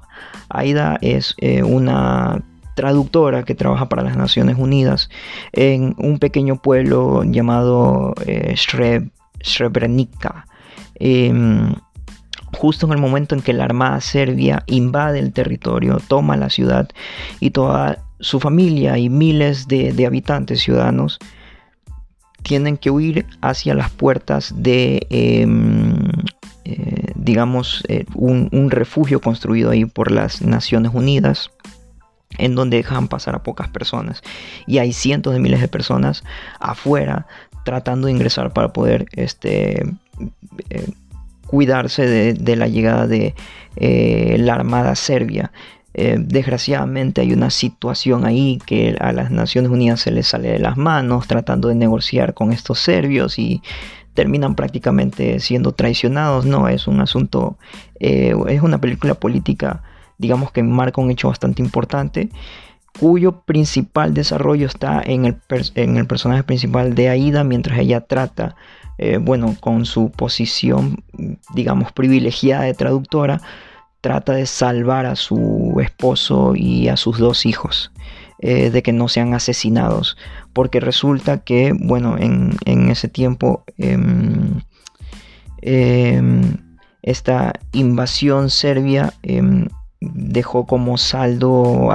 Aida 0.50 0.98
es 1.02 1.36
eh, 1.40 1.64
una 1.64 2.42
traductora 2.76 3.44
que 3.44 3.56
trabaja 3.56 3.90
para 3.90 4.04
las 4.04 4.16
Naciones 4.16 4.58
Unidas 4.58 5.10
en 5.52 5.96
un 5.98 6.18
pequeño 6.18 6.62
pueblo 6.62 7.24
llamado 7.26 8.14
eh, 8.26 8.54
Srebrenica. 9.42 10.46
Em, 10.96 11.74
justo 12.58 12.86
en 12.86 12.94
el 12.94 13.00
momento 13.00 13.36
en 13.36 13.42
que 13.42 13.54
la 13.54 13.66
Armada 13.66 14.02
Serbia 14.02 14.64
invade 14.68 15.20
el 15.20 15.34
territorio, 15.34 16.02
toma 16.08 16.36
la 16.36 16.50
ciudad 16.50 16.90
y 17.40 17.52
toda 17.52 18.04
su 18.20 18.40
familia 18.40 18.98
y 18.98 19.10
miles 19.10 19.68
de, 19.68 20.06
habitantes 20.06 20.62
ciudadanos 20.62 21.20
tienen 22.44 22.78
que 22.78 22.90
huir 22.90 23.26
hacia 23.42 23.74
las 23.74 23.92
puertas 23.92 24.54
de, 24.56 25.06
em, 25.10 26.08
eh, 26.66 27.12
digamos, 27.16 27.84
eh, 27.88 28.06
un, 28.16 28.50
un, 28.52 28.72
refugio 28.72 29.22
construido 29.22 29.72
ahí 29.72 29.86
por 29.86 30.12
las 30.12 30.42
Naciones 30.42 30.92
Unidas, 30.94 31.52
en 32.38 32.56
donde 32.56 32.78
dejan 32.78 33.08
pasar 33.08 33.36
a 33.36 33.44
pocas 33.44 33.68
personas. 33.68 34.22
Y 34.68 34.78
hay 34.78 34.94
cientos 34.94 35.34
de 35.34 35.40
miles 35.40 35.62
de 35.62 35.68
personas 35.68 36.24
afuera 36.60 37.28
tratando 37.64 38.08
de 38.08 38.14
ingresar 38.14 38.54
para 38.54 38.74
poder 38.74 39.06
este, 39.14 39.84
eh, 40.70 40.90
cuidarse 41.48 42.34
de, 42.34 42.56
la 42.56 42.68
llegada 42.68 43.08
de 43.08 43.36
eh, 43.76 44.38
la 44.40 44.54
Armada 44.54 44.96
Serbia. 44.96 45.52
Eh, 45.94 46.18
desgraciadamente 46.20 47.22
hay 47.22 47.34
una 47.34 47.50
situación 47.50 48.26
ahí 48.26 48.60
que 48.66 48.96
a 49.00 49.12
las 49.12 49.32
Naciones 49.32 49.72
Unidas 49.72 50.02
se 50.02 50.12
les 50.12 50.28
sale 50.28 50.50
de 50.52 50.60
las 50.60 50.78
manos 50.78 51.28
tratando 51.28 51.68
de 51.68 51.76
negociar 51.76 52.34
con 52.36 52.54
estos 52.54 52.80
serbios 52.80 53.40
y 53.40 53.62
terminan 54.14 54.56
prácticamente 54.56 55.40
siendo 55.40 55.72
traicionados. 55.72 56.46
No, 56.46 56.68
es 56.68 56.88
un 56.88 57.02
asunto, 57.02 57.58
es 58.00 58.62
una 58.62 58.80
película 58.80 59.16
política, 59.16 59.82
digamos 60.20 60.52
que 60.52 60.62
marca 60.62 61.02
un 61.02 61.10
hecho 61.10 61.30
bastante 61.30 61.62
importante 61.64 62.30
cuyo 63.00 63.42
principal 63.42 64.14
desarrollo 64.14 64.68
está 64.68 65.02
en 65.04 65.26
el, 65.26 65.38
en 65.76 65.98
el 65.98 66.08
personaje 66.08 66.44
principal 66.44 66.96
de 66.96 67.10
Aida 67.10 67.44
mientras 67.44 67.80
ella 67.80 68.02
trata 68.02 68.56
eh, 69.02 69.18
bueno, 69.18 69.56
con 69.62 69.86
su 69.86 70.12
posición, 70.12 71.06
digamos, 71.54 71.94
privilegiada 71.94 72.64
de 72.64 72.74
traductora, 72.74 73.40
trata 74.02 74.34
de 74.34 74.46
salvar 74.46 75.06
a 75.06 75.16
su 75.16 75.78
esposo 75.82 76.54
y 76.54 76.90
a 76.90 76.98
sus 76.98 77.18
dos 77.18 77.46
hijos. 77.46 77.92
Eh, 78.42 78.70
de 78.70 78.82
que 78.84 78.94
no 78.94 79.10
sean 79.10 79.34
asesinados 79.34 80.16
porque 80.54 80.80
resulta 80.80 81.40
que 81.44 81.74
bueno 81.78 82.16
en, 82.18 82.56
ese 82.90 83.10
tiempo 83.10 83.66
em, 83.78 84.62
em, 85.62 86.56
esta 87.02 87.52
invasión 87.74 88.50
serbia 88.50 89.14
em, 89.24 89.68
dejó 90.02 90.66
como 90.66 90.98
saldo 90.98 91.90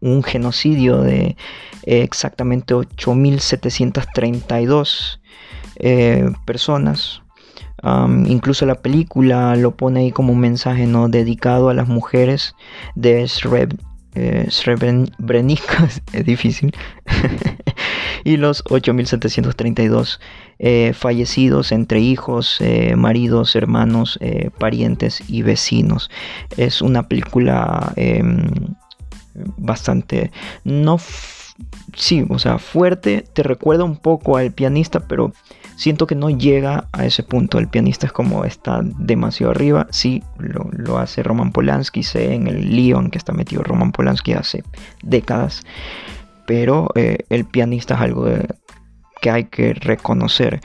un 0.00 0.22
genocidio 0.22 1.00
de 1.00 1.36
exactamente 1.82 2.74
8.732 2.74 5.20
eh, 5.76 6.30
personas. 6.44 7.22
incluso 8.26 8.66
la 8.66 8.82
película 8.82 9.54
lo 9.56 9.76
pone 9.76 10.00
ahí 10.00 10.10
como 10.10 10.32
un 10.32 10.40
mensaje 10.40 10.86
¿no? 10.86 11.08
dedicado 11.08 11.68
a 11.68 11.74
las 11.74 11.86
mujeres 11.88 12.56
de 12.94 13.28
eh, 14.16 14.46
es 16.12 16.24
difícil, 16.24 16.74
y 18.24 18.36
los 18.36 18.64
8.732 18.64 20.18
eh, 20.58 20.92
fallecidos 20.94 21.70
entre 21.72 22.00
hijos, 22.00 22.60
maridos, 22.96 23.54
hermanos, 23.54 24.18
parientes 24.58 25.22
y 25.28 25.42
vecinos. 25.42 26.10
Es 26.56 26.80
una 26.80 27.08
película 27.08 27.92
em, 27.96 28.74
bastante, 29.58 30.32
no, 30.64 30.98
sí, 31.94 32.24
o 32.28 32.38
sea, 32.38 32.58
fuerte, 32.58 33.24
te 33.32 33.42
recuerda 33.42 33.84
un 33.84 33.96
poco 33.96 34.36
al 34.36 34.52
pianista, 34.52 35.00
pero 35.00 35.32
siento 35.76 36.06
que 36.06 36.14
no 36.14 36.30
llega 36.30 36.88
a 36.92 37.06
ese 37.06 37.22
punto. 37.22 37.58
El 37.58 37.68
pianista 37.68 38.06
es 38.06 38.12
como 38.12 38.44
está 38.44 38.80
demasiado 38.82 39.52
arriba. 39.52 39.86
Sí, 39.90 40.24
lo, 40.38 40.98
hace 40.98 41.22
Roman 41.22 41.52
Polanski. 41.52 42.02
Sé 42.02 42.34
en 42.34 42.48
el 42.48 42.74
lío 42.74 43.02
que 43.10 43.18
está 43.18 43.32
metido 43.32 43.62
Roman 43.62 43.92
Polanski 43.92 44.32
hace 44.32 44.64
décadas. 45.02 45.62
Pero 46.46 46.88
eh, 46.94 47.18
el 47.28 47.44
pianista 47.44 47.94
es 47.94 48.00
algo 48.00 48.26
que 49.20 49.30
hay 49.30 49.44
que 49.44 49.74
reconocer. 49.74 50.60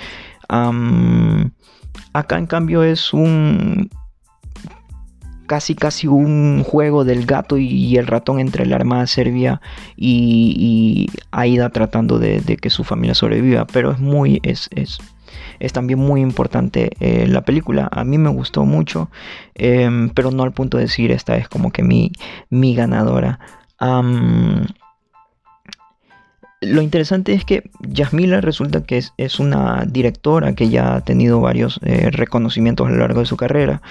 acá 2.14 2.38
en 2.38 2.48
cambio 2.48 2.84
es 2.84 3.14
un 3.14 3.90
casi 5.52 5.76
casi 5.76 6.08
un 6.08 6.64
juego 6.64 7.04
del 7.04 7.26
gato 7.26 7.58
y, 7.58 7.98
el 7.98 8.08
ratón 8.08 8.40
entre 8.40 8.66
la 8.66 8.78
Armada 8.78 9.06
Serbia 9.06 9.60
y, 9.98 11.10
Aida 11.32 11.68
tratando 11.72 12.20
de, 12.20 12.40
que 12.56 12.70
su 12.70 12.86
familia 12.86 13.16
sobreviva. 13.16 13.68
Pero 13.68 13.92
es 13.92 14.00
muy, 14.00 14.40
es, 14.44 14.70
es, 14.74 15.00
es 15.60 15.74
también 15.74 16.00
muy 16.00 16.22
importante 16.22 16.92
eh, 17.02 17.28
la 17.28 17.42
película. 17.42 17.90
A 17.92 18.06
mí 18.06 18.18
me 18.18 18.30
gustó 18.30 18.64
mucho, 18.64 19.10
em, 19.54 20.10
pero 20.12 20.32
no 20.32 20.44
al 20.44 20.54
punto 20.54 20.78
de 20.78 20.84
decir 20.84 21.12
esta 21.12 21.36
es 21.36 21.50
como 21.50 21.74
que 21.74 21.84
mi, 21.84 22.14
mi 22.50 22.74
ganadora. 22.74 23.42
Lo 26.64 26.84
interesante 26.84 27.34
es 27.34 27.44
que 27.44 27.72
Yasmila 27.80 28.40
resulta 28.40 28.84
que 28.84 29.04
es, 29.18 29.40
una 29.40 29.84
directora 29.88 30.54
que 30.54 30.70
ya 30.70 30.96
ha 30.96 31.02
tenido 31.02 31.42
varios 31.42 31.80
eh, 31.84 32.12
reconocimientos 32.12 32.88
a 32.88 32.92
lo 32.92 32.98
largo 32.98 33.22
de 33.22 33.26
su 33.26 33.36
carrera. 33.36 33.82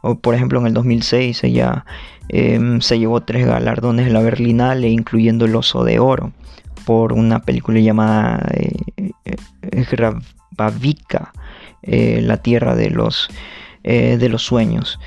O, 0.00 0.14
por 0.14 0.36
ejemplo, 0.36 0.60
en 0.60 0.68
el 0.68 0.74
2006 0.74 1.42
ella 1.42 1.84
em, 2.28 2.80
se 2.82 3.00
llevó 3.00 3.22
tres 3.22 3.46
galardones 3.46 4.06
de 4.06 4.12
la 4.12 4.22
Berlinale, 4.22 4.88
incluyendo 4.88 5.44
el 5.46 5.56
Oso 5.56 5.82
de 5.82 5.98
Oro, 5.98 6.32
por 6.86 7.12
una 7.14 7.40
película 7.40 7.80
llamada 7.80 8.46
eh, 8.54 8.76
eh 9.24 9.26
eh, 11.82 12.20
La 12.22 12.36
Tierra 12.36 12.76
de 12.76 12.90
los, 12.90 13.28
de 13.82 14.28
los 14.28 14.42
Sueños. 14.44 15.00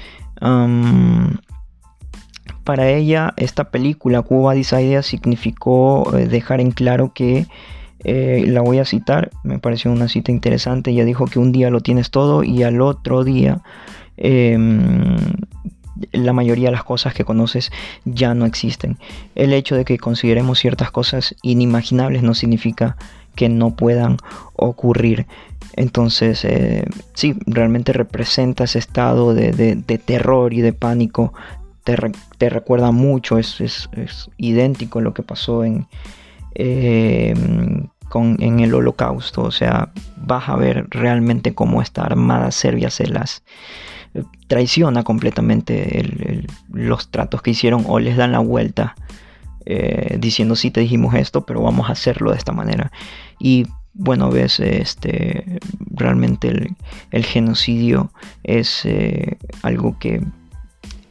Para 2.64 2.90
ella, 2.90 3.34
esta 3.38 3.66
película, 3.66 4.22
Cuba 4.22 4.56
Idea, 4.56 5.02
significó 5.02 6.16
eh, 6.16 6.28
dejar 6.28 6.62
en 6.62 6.72
claro 6.72 7.12
que, 7.14 7.48
eh, 8.04 8.46
la 8.48 8.62
voy 8.62 8.80
a 8.80 8.86
citar, 8.86 9.32
me 9.44 9.60
pareció 9.60 9.92
una 9.92 10.08
cita 10.08 10.32
interesante, 10.32 10.92
ella 10.92 11.06
dijo 11.06 11.26
que 11.26 11.40
un 11.40 11.52
día 11.52 11.70
lo 11.70 11.82
tienes 11.82 12.12
todo 12.12 12.44
y 12.44 12.64
al 12.64 12.82
otro 12.82 13.24
día 13.24 13.62
em, 14.18 15.16
la 16.12 16.34
mayoría 16.34 16.68
de 16.68 16.74
las 16.74 16.84
cosas 16.84 17.14
que 17.14 17.24
conoces 17.24 17.72
ya 18.06 18.34
no 18.34 18.46
existen. 18.46 18.98
El 19.36 19.54
hecho 19.54 19.76
de 19.76 19.86
que 19.86 19.98
consideremos 19.98 20.60
ciertas 20.60 20.92
cosas 20.92 21.36
inimaginables 21.42 22.24
no 22.24 22.34
significa 22.34 22.98
que 23.36 23.50
no 23.50 23.76
puedan 23.76 24.18
ocurrir. 24.56 25.26
Entonces, 25.76 26.46
eh, 26.46 26.86
sí, 27.14 27.36
realmente 27.46 27.94
representa 27.94 28.66
ese 28.66 28.80
estado 28.80 29.34
de, 29.34 29.76
terror 30.06 30.54
y 30.54 30.62
de 30.62 30.74
pánico 30.74 31.34
te, 31.84 32.50
recuerda 32.50 32.92
mucho, 32.92 33.38
es, 33.38 33.90
idéntico 34.38 35.00
a 35.00 35.02
lo 35.02 35.14
que 35.14 35.24
pasó 35.24 35.64
en, 35.64 35.88
eh, 36.56 37.34
con, 38.10 38.38
en 38.42 38.60
el 38.60 38.74
holocausto. 38.74 39.44
O 39.44 39.52
sea, 39.52 39.92
vas 40.18 40.50
a 40.50 40.56
ver 40.56 40.88
realmente 40.90 41.54
cómo 41.54 41.82
esta 41.82 42.04
armada 42.04 42.52
serbia 42.52 42.90
se 42.90 43.08
las 43.08 43.44
eh, 44.14 44.24
traiciona 44.48 45.04
completamente 45.04 46.46
los 46.72 47.10
tratos 47.10 47.42
que 47.42 47.52
hicieron 47.52 47.84
o 47.88 48.00
les 48.00 48.16
dan 48.16 48.32
la 48.32 48.40
vuelta 48.40 48.96
eh, 49.66 50.18
diciendo 50.20 50.56
sí 50.56 50.72
te 50.72 50.82
dijimos 50.82 51.16
esto, 51.16 51.46
pero 51.46 51.62
vamos 51.62 51.90
a 51.90 51.94
hacerlo 51.94 52.32
de 52.32 52.38
esta 52.38 52.54
manera. 52.54 52.92
Y 53.40 53.68
bueno, 53.94 54.32
ves, 54.32 54.60
este, 54.60 55.60
realmente 55.92 56.76
el, 57.12 57.26
genocidio 57.26 58.12
es 58.44 58.88
algo 59.62 59.98
que 60.00 60.22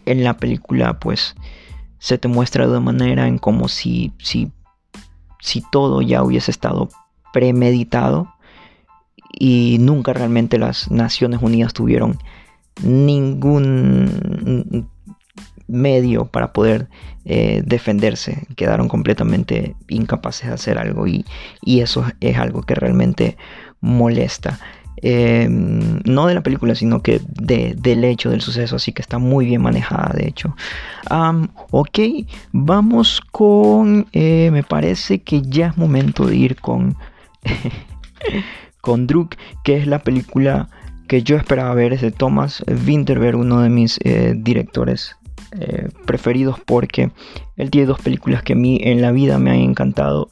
en 0.07 0.25
la 0.25 0.37
película 0.37 0.99
pues 0.99 1.35
se 1.99 2.19
te 2.19 2.29
muestra 2.29 2.67
de 2.67 2.81
manera 2.81 3.29
en 3.29 3.39
como 3.39 3.69
si, 3.69 4.13
si, 4.19 4.51
si 5.41 5.63
todo 5.71 6.03
ya 6.03 6.23
hubiese 6.23 6.51
estado 6.51 6.89
premeditado 7.33 8.35
y 9.33 9.79
nunca 9.81 10.13
realmente 10.13 10.59
las 10.59 10.91
Naciones 10.91 11.41
Unidas 11.43 11.73
tuvieron 11.73 12.19
ningún 12.83 14.89
medio 15.69 16.27
para 16.27 16.53
poder 16.53 16.89
eh, 17.25 17.63
defenderse. 17.65 18.47
Quedaron 18.57 18.89
completamente 18.89 19.77
incapaces 19.89 20.49
de 20.49 20.55
hacer 20.55 20.79
algo 20.79 21.07
y, 21.07 21.25
y, 21.63 21.81
eso 21.81 22.05
es 22.21 22.39
algo 22.39 22.63
que 22.63 22.75
realmente 22.75 23.37
molesta. 23.81 24.59
Em, 24.99 26.01
no 26.05 26.27
de 26.27 26.35
la 26.35 26.43
película, 26.43 26.75
sino 26.75 27.03
que 27.03 27.21
del 27.27 28.05
hecho 28.05 28.31
del 28.31 28.41
suceso, 28.41 28.77
así 28.77 28.93
que 28.93 29.03
está 29.03 29.19
muy 29.19 29.47
bien 29.47 29.63
manejada, 29.63 30.13
de 30.15 30.29
hecho. 30.29 30.55
ok, 31.71 31.99
vamos 32.53 33.21
con, 33.33 34.07
eh, 34.13 34.51
me 34.53 34.63
parece 34.63 35.21
que 35.21 35.43
ya 35.43 35.69
es 35.69 35.77
momento 35.77 36.27
de 36.27 36.37
ir 36.37 36.57
con, 36.57 36.97
con 38.81 39.07
Druk, 39.07 39.35
que 39.65 39.77
es 39.77 39.87
la 39.87 39.99
película 40.01 40.69
que 41.09 41.23
yo 41.23 41.37
esperaba 41.37 41.75
ver, 41.75 41.93
es 41.93 42.01
de 42.01 42.11
Thomas 42.11 42.65
Winterberg, 42.87 43.37
uno 43.37 43.61
de 43.61 43.69
mis 43.69 43.99
eh, 44.05 44.35
directores 44.37 45.17
eh, 45.59 45.89
preferidos, 46.07 46.59
porque 46.65 47.11
él 47.57 47.71
tiene 47.71 47.87
dos 47.87 48.01
películas 48.01 48.43
que 48.43 48.55
a 48.55 48.57
mí 48.57 48.79
en 48.83 49.03
la 49.03 49.13
vida 49.13 49.39
me 49.39 49.51
han 49.51 49.59
encantado. 49.59 50.31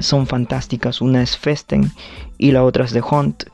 Son 0.00 0.26
fantásticas, 0.26 1.00
una 1.00 1.22
es 1.22 1.36
Festen 1.36 1.90
y 2.38 2.52
la 2.52 2.64
otra 2.64 2.84
es 2.84 2.92
The 2.92 3.02
Hunt. 3.02 3.44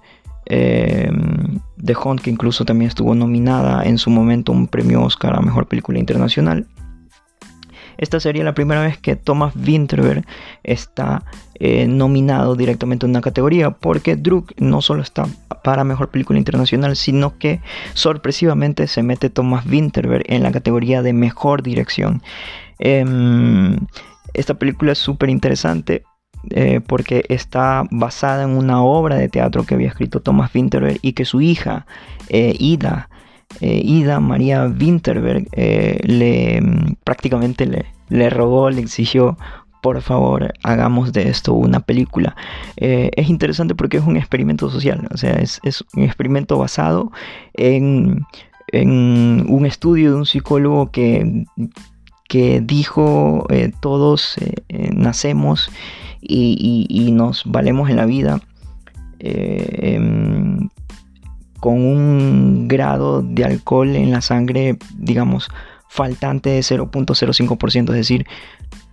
The 0.44 1.06
em, 1.06 1.60
Hunt, 2.04 2.20
que 2.20 2.30
incluso 2.30 2.64
también 2.64 2.88
estuvo 2.88 3.14
nominada 3.14 3.84
en 3.84 3.98
su 3.98 4.10
momento 4.10 4.50
un 4.50 4.66
premio 4.66 5.02
Oscar 5.02 5.36
a 5.36 5.40
Mejor 5.40 5.68
Película 5.68 5.98
Internacional. 5.98 6.66
Esta 8.00 8.18
sería 8.18 8.44
la 8.44 8.54
primera 8.54 8.80
vez 8.80 8.96
que 8.96 9.14
Thomas 9.14 9.54
Winterberg 9.54 10.24
está 10.64 11.22
eh, 11.54 11.86
nominado 11.86 12.56
directamente 12.56 13.04
en 13.04 13.10
una 13.10 13.20
categoría, 13.20 13.72
porque 13.72 14.16
Druk 14.16 14.54
no 14.56 14.80
solo 14.80 15.02
está 15.02 15.26
para 15.62 15.84
Mejor 15.84 16.08
Película 16.08 16.38
Internacional, 16.38 16.96
sino 16.96 17.36
que 17.36 17.60
sorpresivamente 17.92 18.86
se 18.86 19.02
mete 19.02 19.28
Thomas 19.28 19.66
Winterberg 19.66 20.24
en 20.28 20.42
la 20.42 20.50
categoría 20.50 21.02
de 21.02 21.12
Mejor 21.12 21.62
Dirección. 21.62 22.22
Em, 22.78 23.76
esta 24.34 24.54
película 24.54 24.92
es 24.92 24.98
súper 24.98 25.30
interesante 25.30 26.04
eh, 26.50 26.80
porque 26.86 27.24
está 27.28 27.84
basada 27.90 28.44
en 28.44 28.50
una 28.50 28.82
obra 28.82 29.16
de 29.16 29.28
teatro 29.28 29.64
que 29.64 29.74
había 29.74 29.88
escrito 29.88 30.20
Thomas 30.20 30.50
Winterberg 30.54 30.98
y 31.02 31.12
que 31.12 31.26
su 31.26 31.42
hija, 31.42 31.86
eh, 32.30 32.54
Ida, 32.58 33.10
eh, 33.60 33.82
Ida 33.84 34.20
María 34.20 34.64
Winterberg, 34.64 35.48
le, 35.54 36.60
mm, 36.62 36.96
prácticamente 37.04 37.66
le, 37.66 37.84
le 38.08 38.30
rogó, 38.30 38.70
le 38.70 38.80
exigió 38.80 39.36
por 39.82 40.02
favor, 40.02 40.52
hagamos 40.62 41.12
de 41.12 41.28
esto 41.30 41.54
una 41.54 41.80
película. 41.80 42.36
es 42.76 43.30
interesante 43.30 43.74
porque 43.74 43.96
es 43.96 44.04
un 44.04 44.18
experimento 44.18 44.68
social, 44.70 45.08
o 45.10 45.16
sea, 45.16 45.32
es, 45.36 45.60
un 45.94 46.02
experimento 46.02 46.58
basado 46.58 47.12
en, 47.54 48.26
en, 48.72 49.46
un 49.48 49.64
estudio 49.64 50.10
de 50.12 50.16
un 50.18 50.26
psicólogo 50.26 50.90
que, 50.90 51.46
que 52.30 52.60
dijo, 52.60 53.44
todos 53.80 54.36
nacemos 54.92 55.68
y, 56.20 57.10
nos 57.12 57.42
valemos 57.44 57.90
en 57.90 57.96
la 57.96 58.06
vida 58.06 58.40
eh, 59.18 59.96
em, 59.96 60.68
con 61.58 61.74
un 61.84 62.68
grado 62.68 63.20
de 63.20 63.44
alcohol 63.44 63.96
en 63.96 64.12
la 64.12 64.20
sangre, 64.20 64.78
digamos, 64.96 65.48
faltante 65.88 66.50
de 66.50 66.60
0.05%, 66.60 67.90
es 67.90 67.96
decir, 67.96 68.26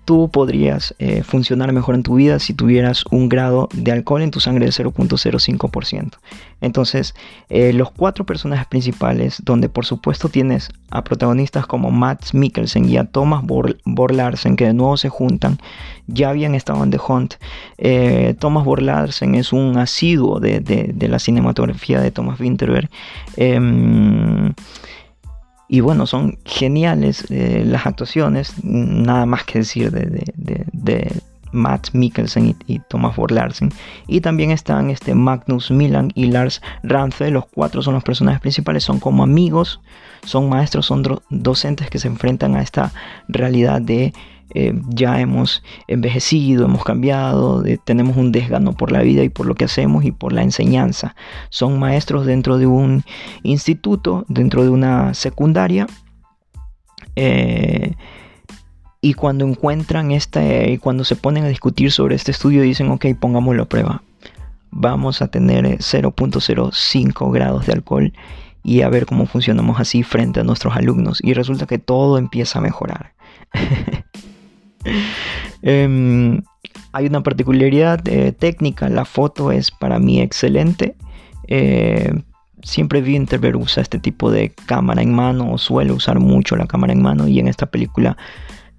tú 0.07 0.29
podrías 0.31 0.95
eh, 0.99 1.21
funcionar 1.21 1.73
mejor 1.73 1.93
en 1.93 2.01
tu 2.01 2.15
vida 2.15 2.39
si 2.39 2.53
tuvieras 2.53 3.03
un 3.11 3.27
grado 3.27 3.67
de 3.73 3.91
alcohol 3.91 4.21
en 4.21 4.31
tu 4.31 4.39
sangre 4.39 4.65
de 4.65 4.71
0.05%. 4.71 6.13
Entonces, 6.61 7.13
eh, 7.49 7.73
los 7.73 7.91
cuatro 7.91 8.25
personajes 8.25 8.65
principales, 8.67 9.41
donde 9.43 9.67
por 9.67 9.85
supuesto 9.85 10.29
tienes 10.29 10.69
a 10.91 11.03
protagonistas 11.03 11.67
como 11.67 11.91
Matt 11.91 12.31
Mikkelsen 12.31 12.87
y 12.87 12.95
a 12.95 13.03
Thomas 13.03 13.43
Borlarsen, 13.43 14.55
que 14.55 14.67
de 14.67 14.73
nuevo 14.73 14.95
se 14.95 15.09
juntan, 15.09 15.59
ya 16.07 16.29
habían 16.29 16.55
estado 16.55 16.85
en 16.85 16.91
The 16.91 16.99
Hunt. 17.05 17.33
Eh, 17.77 18.33
Thomas 18.39 18.63
Borlarsen 18.63 19.35
es 19.35 19.51
un 19.51 19.77
asiduo 19.77 20.39
de, 20.39 20.61
de, 20.61 21.07
la 21.09 21.19
cinematografía 21.19 21.99
de 21.99 22.11
Thomas 22.11 22.39
Winterberg. 22.39 22.89
Y 25.69 25.81
bueno, 25.81 26.05
son 26.05 26.37
geniales 26.45 27.25
eh, 27.29 27.63
las 27.65 27.85
actuaciones, 27.85 28.53
nada 28.63 29.25
más 29.25 29.43
que 29.43 29.59
decir 29.59 29.91
de, 29.91 31.21
Matt 31.51 31.89
Mikkelsen 31.93 32.55
y, 32.67 32.79
Thomas 32.79 33.15
Borlarsen. 33.15 33.71
Y 34.07 34.21
también 34.21 34.51
están 34.51 34.89
este, 34.89 35.15
Magnus 35.15 35.71
Milan 35.71 36.11
y 36.13 36.27
Lars 36.27 36.61
Ranthe, 36.83 37.31
los 37.31 37.45
cuatro 37.47 37.81
son 37.81 37.95
los 37.95 38.03
personajes 38.03 38.41
principales, 38.41 38.83
son 38.83 38.99
como 38.99 39.23
amigos, 39.23 39.81
son 40.23 40.49
maestros, 40.49 40.85
son 40.85 41.03
docentes 41.29 41.89
que 41.89 41.99
se 41.99 42.07
enfrentan 42.07 42.55
a 42.55 42.61
esta 42.61 42.91
realidad 43.27 43.81
de 43.81 44.13
eh, 44.53 44.73
ya 44.87 45.19
hemos 45.19 45.63
envejecido, 45.87 46.65
hemos 46.65 46.83
cambiado, 46.83 47.63
tenemos 47.83 48.17
un 48.17 48.31
desgano 48.31 48.73
por 48.73 48.91
la 48.91 49.01
vida 49.01 49.23
y 49.23 49.29
por 49.29 49.45
lo 49.45 49.55
que 49.55 49.65
hacemos 49.65 50.05
y 50.05 50.11
por 50.11 50.33
la 50.33 50.43
enseñanza. 50.43 51.15
Son 51.49 51.79
maestros 51.79 52.25
dentro 52.25 52.57
de 52.57 52.65
un 52.65 53.03
instituto, 53.43 54.25
dentro 54.29 54.63
de 54.63 54.69
una 54.69 55.13
secundaria. 55.13 55.87
Eh, 57.15 57.95
y 59.01 59.13
cuando 59.13 59.45
encuentran 59.45 60.11
este, 60.11 60.71
y 60.71 60.77
cuando 60.77 61.03
se 61.03 61.15
ponen 61.15 61.43
a 61.43 61.49
discutir 61.49 61.91
sobre 61.91 62.15
este 62.15 62.31
estudio, 62.31 62.61
dicen, 62.61 62.89
ok, 62.89 63.05
pongámoslo 63.19 63.63
a 63.63 63.69
prueba. 63.69 64.03
Vamos 64.71 65.21
a 65.21 65.27
tener 65.27 65.65
0.05 65.65 67.31
grados 67.31 67.65
de 67.65 67.73
alcohol 67.73 68.13
y 68.63 68.81
a 68.81 68.89
ver 68.89 69.05
cómo 69.05 69.25
funcionamos 69.25 69.79
así 69.79 70.03
frente 70.03 70.39
a 70.39 70.43
nuestros 70.43 70.75
alumnos. 70.75 71.19
Y 71.23 71.33
resulta 71.33 71.67
que 71.67 71.79
todo 71.79 72.17
empieza 72.17 72.59
a 72.59 72.61
mejorar. 72.61 73.13
Em, 75.61 76.41
hay 76.91 77.05
una 77.07 77.23
particularidad 77.23 78.07
eh, 78.07 78.31
técnica, 78.31 78.89
la 78.89 79.05
foto 79.05 79.51
es 79.51 79.71
para 79.71 79.99
mí 79.99 80.21
excelente. 80.21 80.95
Eh, 81.47 82.11
siempre 82.63 83.01
Winterberg 83.01 83.57
usa 83.57 83.81
este 83.81 83.99
tipo 83.99 84.31
de 84.31 84.49
cámara 84.65 85.01
en 85.01 85.13
mano 85.13 85.51
o 85.51 85.57
suele 85.57 85.91
usar 85.91 86.19
mucho 86.19 86.55
la 86.55 86.67
cámara 86.67 86.93
en 86.93 87.01
mano 87.01 87.27
y 87.27 87.39
en 87.39 87.47
esta 87.47 87.65
película 87.67 88.17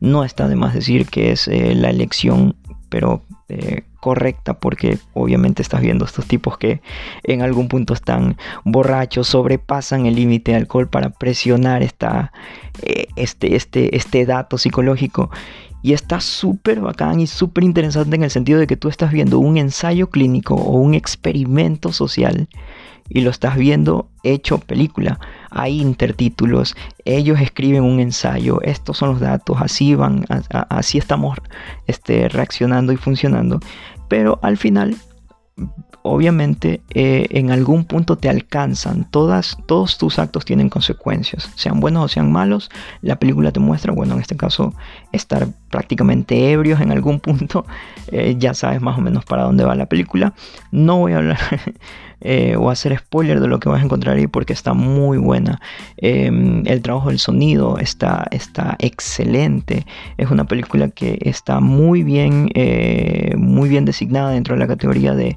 no 0.01 0.25
está 0.25 0.49
de 0.49 0.57
más 0.57 0.75
decir 0.75 1.07
que 1.07 1.33
es 1.33 1.49
eh, 1.49 1.75
la 1.75 1.91
elección, 1.91 2.57
pero 2.89 3.23
correcta 4.01 4.55
porque 4.55 4.99
obviamente 5.15 5.63
estás 5.63 5.81
viendo 5.81 6.05
estos 6.05 6.27
tipos 6.27 6.59
que 6.59 6.81
en 7.25 7.43
algún 7.43 7.69
punto 7.69 7.95
están 7.95 8.37
borrachos, 8.65 9.29
sobrepasan 9.29 10.07
el 10.07 10.17
límite 10.17 10.53
de 10.53 10.59
alcohol 10.59 10.89
para 10.89 11.11
presionar 11.11 11.83
esta, 11.83 12.33
este, 13.17 13.57
este, 13.57 13.97
este 13.97 14.27
dato 14.27 14.59
psicológico. 14.59 15.31
Y 15.81 15.93
está 15.93 16.21
súper 16.21 16.81
bacán 16.81 17.21
y 17.21 17.29
súper 17.29 17.63
interesante 17.63 18.17
en 18.17 18.25
el 18.25 18.31
sentido 18.31 18.59
de 18.59 18.67
que 18.67 18.77
tú 18.77 18.89
estás 18.89 19.13
viendo 19.13 19.39
un 19.39 19.59
ensayo 19.59 20.11
clínico 20.11 20.55
o 20.55 20.73
un 20.81 20.95
experimento 20.95 21.93
social 21.93 22.49
y 23.09 23.21
lo 23.21 23.31
estás 23.31 23.57
viendo 23.57 24.11
hecho 24.23 24.59
película. 24.59 25.19
Hay 25.51 25.81
intertítulos, 25.81 26.77
ellos 27.05 27.41
escriben 27.41 27.83
un 27.83 28.01
ensayo, 28.01 28.61
estos 28.63 28.99
son 28.99 29.11
los 29.11 29.21
datos, 29.21 29.59
así 29.61 29.95
van, 29.95 30.25
así 30.51 30.99
estamos 30.99 31.39
este, 31.87 32.29
reaccionando 32.29 32.93
y 32.93 32.97
funcionando. 32.97 33.61
Pero 34.09 34.39
al 34.43 34.57
final 34.57 34.97
obviamente 36.03 36.81
eh, 36.95 37.27
en 37.31 37.51
algún 37.51 37.85
punto 37.85 38.17
te 38.17 38.29
alcanzan. 38.29 39.09
Todas, 39.11 39.59
todos 39.67 39.99
tus 39.99 40.19
actos 40.19 40.45
tienen 40.45 40.69
consecuencias, 40.69 41.51
sean 41.55 41.81
buenos 41.81 42.05
o 42.05 42.09
sean 42.09 42.33
malos. 42.33 42.71
La 43.03 43.17
película 43.17 43.53
te 43.53 43.61
muestra, 43.61 43.93
bueno, 43.93 44.15
en 44.15 44.21
este 44.21 44.37
caso, 44.37 44.75
estar 45.13 45.49
prácticamente 45.71 46.51
ebrios 46.51 46.81
en 46.81 46.93
algún 46.93 47.21
punto. 47.21 47.65
Eh, 48.11 48.37
ya 48.39 48.55
sabes 48.55 48.81
más 48.81 48.97
o 48.97 49.03
menos 49.03 49.27
para 49.27 49.43
dónde 49.43 49.65
va 49.65 49.75
la 49.75 49.85
película. 49.85 50.33
No 50.71 50.97
voy 50.97 51.13
a 51.13 51.19
hablar 51.19 51.39
eh, 52.23 52.57
o 52.59 52.71
hacer 52.71 52.97
spoiler 52.97 53.39
de 53.39 53.49
lo 53.49 53.61
que 53.61 53.69
vas 53.69 53.83
a 53.83 53.85
encontrar 53.85 54.17
ahí 54.17 54.27
porque 54.27 54.55
está 54.55 54.73
muy 54.73 55.19
buena. 55.19 55.61
Em, 55.99 56.67
el 56.67 56.81
trabajo 56.81 57.11
del 57.11 57.19
sonido 57.19 57.77
está, 57.77 58.27
está 58.31 58.77
excelente. 58.79 59.85
Es 60.17 60.31
una 60.31 60.45
película 60.45 60.89
que 60.89 61.19
está 61.21 61.61
muy 61.61 62.03
bien, 62.03 62.51
muy 63.37 63.69
bien 63.69 63.85
designada 63.85 64.31
dentro 64.31 64.55
de 64.55 64.61
la 64.61 64.69
categoría 64.69 65.15
de 65.15 65.37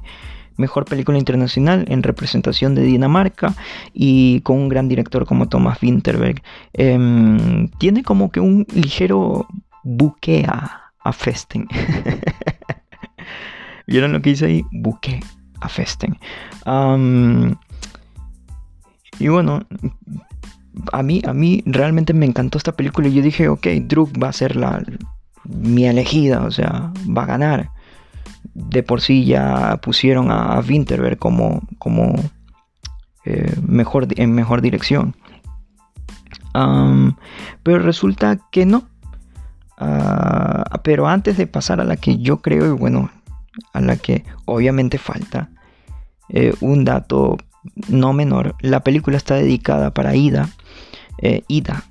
Mejor 0.56 0.84
Película 0.84 1.18
Internacional 1.18 1.84
en 1.88 2.02
representación 2.02 2.74
de 2.74 2.82
Dinamarca 2.82 3.54
y 3.92 4.40
con 4.40 4.58
un 4.58 4.68
gran 4.68 4.88
director 4.88 5.26
como 5.26 5.48
Thomas 5.48 5.82
Winterberg. 5.82 6.42
Em, 6.72 7.68
tiene 7.78 8.02
como 8.02 8.30
que 8.30 8.40
un 8.40 8.66
ligero 8.74 9.46
buque 9.82 10.44
a, 10.46 10.78
Festen. 11.12 11.66
¿Vieron 13.86 14.12
lo 14.12 14.22
que 14.22 14.30
dice 14.30 14.46
ahí? 14.46 14.64
Buque 14.70 15.20
a 15.60 15.68
Festen. 15.68 16.16
y 19.18 19.28
bueno, 19.28 19.66
a 20.92 21.02
mí, 21.02 21.22
a 21.26 21.32
mí 21.32 21.62
realmente 21.66 22.14
me 22.14 22.26
encantó 22.26 22.58
esta 22.58 22.72
película 22.72 23.08
y 23.08 23.14
yo 23.14 23.22
dije, 23.22 23.48
ok, 23.48 23.66
Druk 23.82 24.10
va 24.22 24.28
a 24.28 24.32
ser 24.32 24.56
la, 24.56 24.82
mi 25.44 25.86
elegida, 25.86 26.44
o 26.44 26.50
sea, 26.50 26.92
va 27.06 27.24
a 27.24 27.26
ganar 27.26 27.70
de 28.54 28.82
por 28.82 29.00
sí 29.00 29.24
ya 29.24 29.78
pusieron 29.82 30.30
a 30.30 30.60
Winterberg 30.60 31.18
como, 31.18 31.62
como 31.78 32.14
eh, 33.24 33.54
mejor, 33.66 34.08
en 34.16 34.32
mejor 34.32 34.60
dirección. 34.60 35.14
pero 37.62 37.78
resulta 37.78 38.38
que 38.50 38.66
no. 38.66 38.84
Ah, 39.78 40.80
pero 40.84 41.08
antes 41.08 41.36
de 41.36 41.46
pasar 41.46 41.80
a 41.80 41.84
la 41.84 41.96
que 41.96 42.18
yo 42.18 42.40
creo, 42.40 42.74
y 42.74 42.78
bueno, 42.78 43.10
a 43.72 43.80
la 43.80 43.96
que 43.96 44.24
obviamente 44.44 44.98
falta, 44.98 45.50
eh, 46.28 46.54
un 46.60 46.84
dato 46.84 47.38
no 47.88 48.12
menor, 48.12 48.54
la 48.60 48.80
película 48.80 49.16
está 49.16 49.34
dedicada 49.34 49.92
para 49.92 50.14
Ida, 50.14 50.50
eh, 51.18 51.42
Ida, 51.48 51.84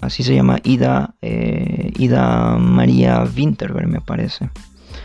así 0.00 0.22
se 0.22 0.34
llama 0.34 0.58
Ida, 0.64 1.14
Ida 1.20 2.56
María 2.58 3.24
Winterberg 3.24 3.88
me 3.88 4.00
parece 4.00 4.50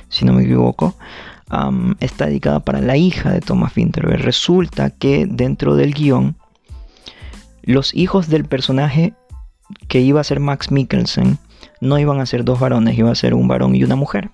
si 0.09 0.25
no 0.25 0.33
me 0.33 0.43
equivoco, 0.43 0.95
está 1.99 2.25
dedicada 2.25 2.59
para 2.59 2.81
la 2.81 2.97
hija 2.97 3.31
de 3.31 3.41
Thomas 3.41 3.75
Winterberg. 3.75 4.21
Resulta 4.21 4.89
que 4.89 5.25
dentro 5.25 5.75
del 5.75 5.93
guion, 5.93 6.35
los 7.63 7.93
hijos 7.93 8.27
del 8.29 8.45
personaje 8.45 9.13
que 9.87 10.01
iba 10.01 10.21
a 10.21 10.23
ser 10.23 10.39
Max 10.39 10.71
Mikkelsen 10.71 11.37
no 11.81 11.99
iban 11.99 12.19
a 12.19 12.25
ser 12.25 12.43
dos 12.43 12.59
varones, 12.59 12.97
iba 12.97 13.11
a 13.11 13.15
ser 13.15 13.33
un 13.33 13.47
varón 13.47 13.75
y 13.75 13.83
una 13.83 13.95
mujer. 13.95 14.31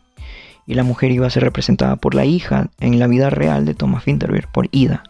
Y 0.65 0.75
la 0.75 0.83
mujer 0.83 1.11
iba 1.11 1.27
a 1.27 1.31
ser 1.31 1.43
representada 1.43 1.97
por 1.97 2.15
la 2.15 2.25
hija 2.25 2.69
en 2.79 2.97
la 2.99 3.07
vida 3.07 3.29
real 3.29 3.65
de 3.65 3.73
Thomas 3.73 4.07
Winterberg, 4.07 4.49
por 4.51 4.69
Ida. 4.71 5.03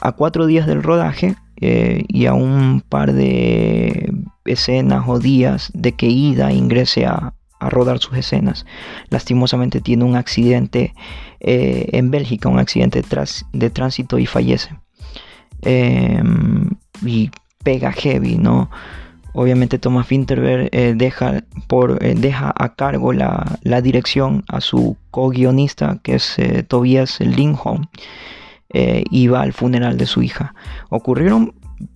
A 0.00 0.12
cuatro 0.12 0.46
días 0.46 0.66
del 0.66 0.82
rodaje 0.82 1.36
eh, 1.60 2.04
y 2.08 2.26
a 2.26 2.34
un 2.34 2.82
par 2.88 3.12
de 3.12 4.12
escenas 4.44 5.04
o 5.06 5.18
días 5.18 5.70
de 5.74 5.92
que 5.92 6.06
Ida 6.06 6.52
ingrese 6.52 7.06
a, 7.06 7.34
a 7.58 7.70
rodar 7.70 7.98
sus 7.98 8.16
escenas. 8.16 8.66
Lastimosamente 9.10 9.80
tiene 9.80 10.04
un 10.04 10.16
accidente 10.16 10.94
eh, 11.40 11.88
en 11.92 12.10
Bélgica, 12.10 12.48
un 12.48 12.58
accidente 12.58 13.02
de, 13.52 13.70
tránsito 13.70 14.18
y 14.18 14.26
fallece. 14.26 14.70
Em, 15.62 16.70
y 17.04 17.30
pega 17.64 17.92
heavy, 17.92 18.38
¿no? 18.38 18.70
Obviamente 19.34 19.78
Thomas 19.78 20.10
Winterberg 20.10 20.68
eh, 20.72 20.94
deja, 20.96 21.44
por, 21.68 22.02
eh, 22.04 22.14
deja 22.16 22.52
a 22.56 22.74
cargo 22.74 23.12
la, 23.12 23.58
dirección 23.82 24.44
a 24.48 24.60
su 24.60 24.96
co-guionista, 25.10 25.98
que 26.02 26.16
es 26.16 26.36
Tobias 26.68 27.20
Lindholm, 27.20 27.86
y 28.70 29.28
va 29.28 29.42
al 29.42 29.52
funeral 29.52 29.96
de 29.96 30.06
su 30.06 30.22
hija. 30.22 30.54
Ocurrieron, 30.90 31.54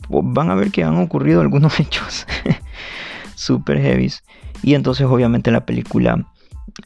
van 0.09 0.51
a 0.51 0.55
ver 0.55 0.71
que 0.71 0.85
han 0.85 0.97
ocurrido 0.99 1.41
algunos 1.41 1.79
hechos 1.81 2.27
super 3.35 3.79
heavies. 3.81 4.23
Y 4.63 4.75
entonces 4.75 5.07
obviamente 5.07 5.51
la 5.51 5.67
película, 5.67 6.27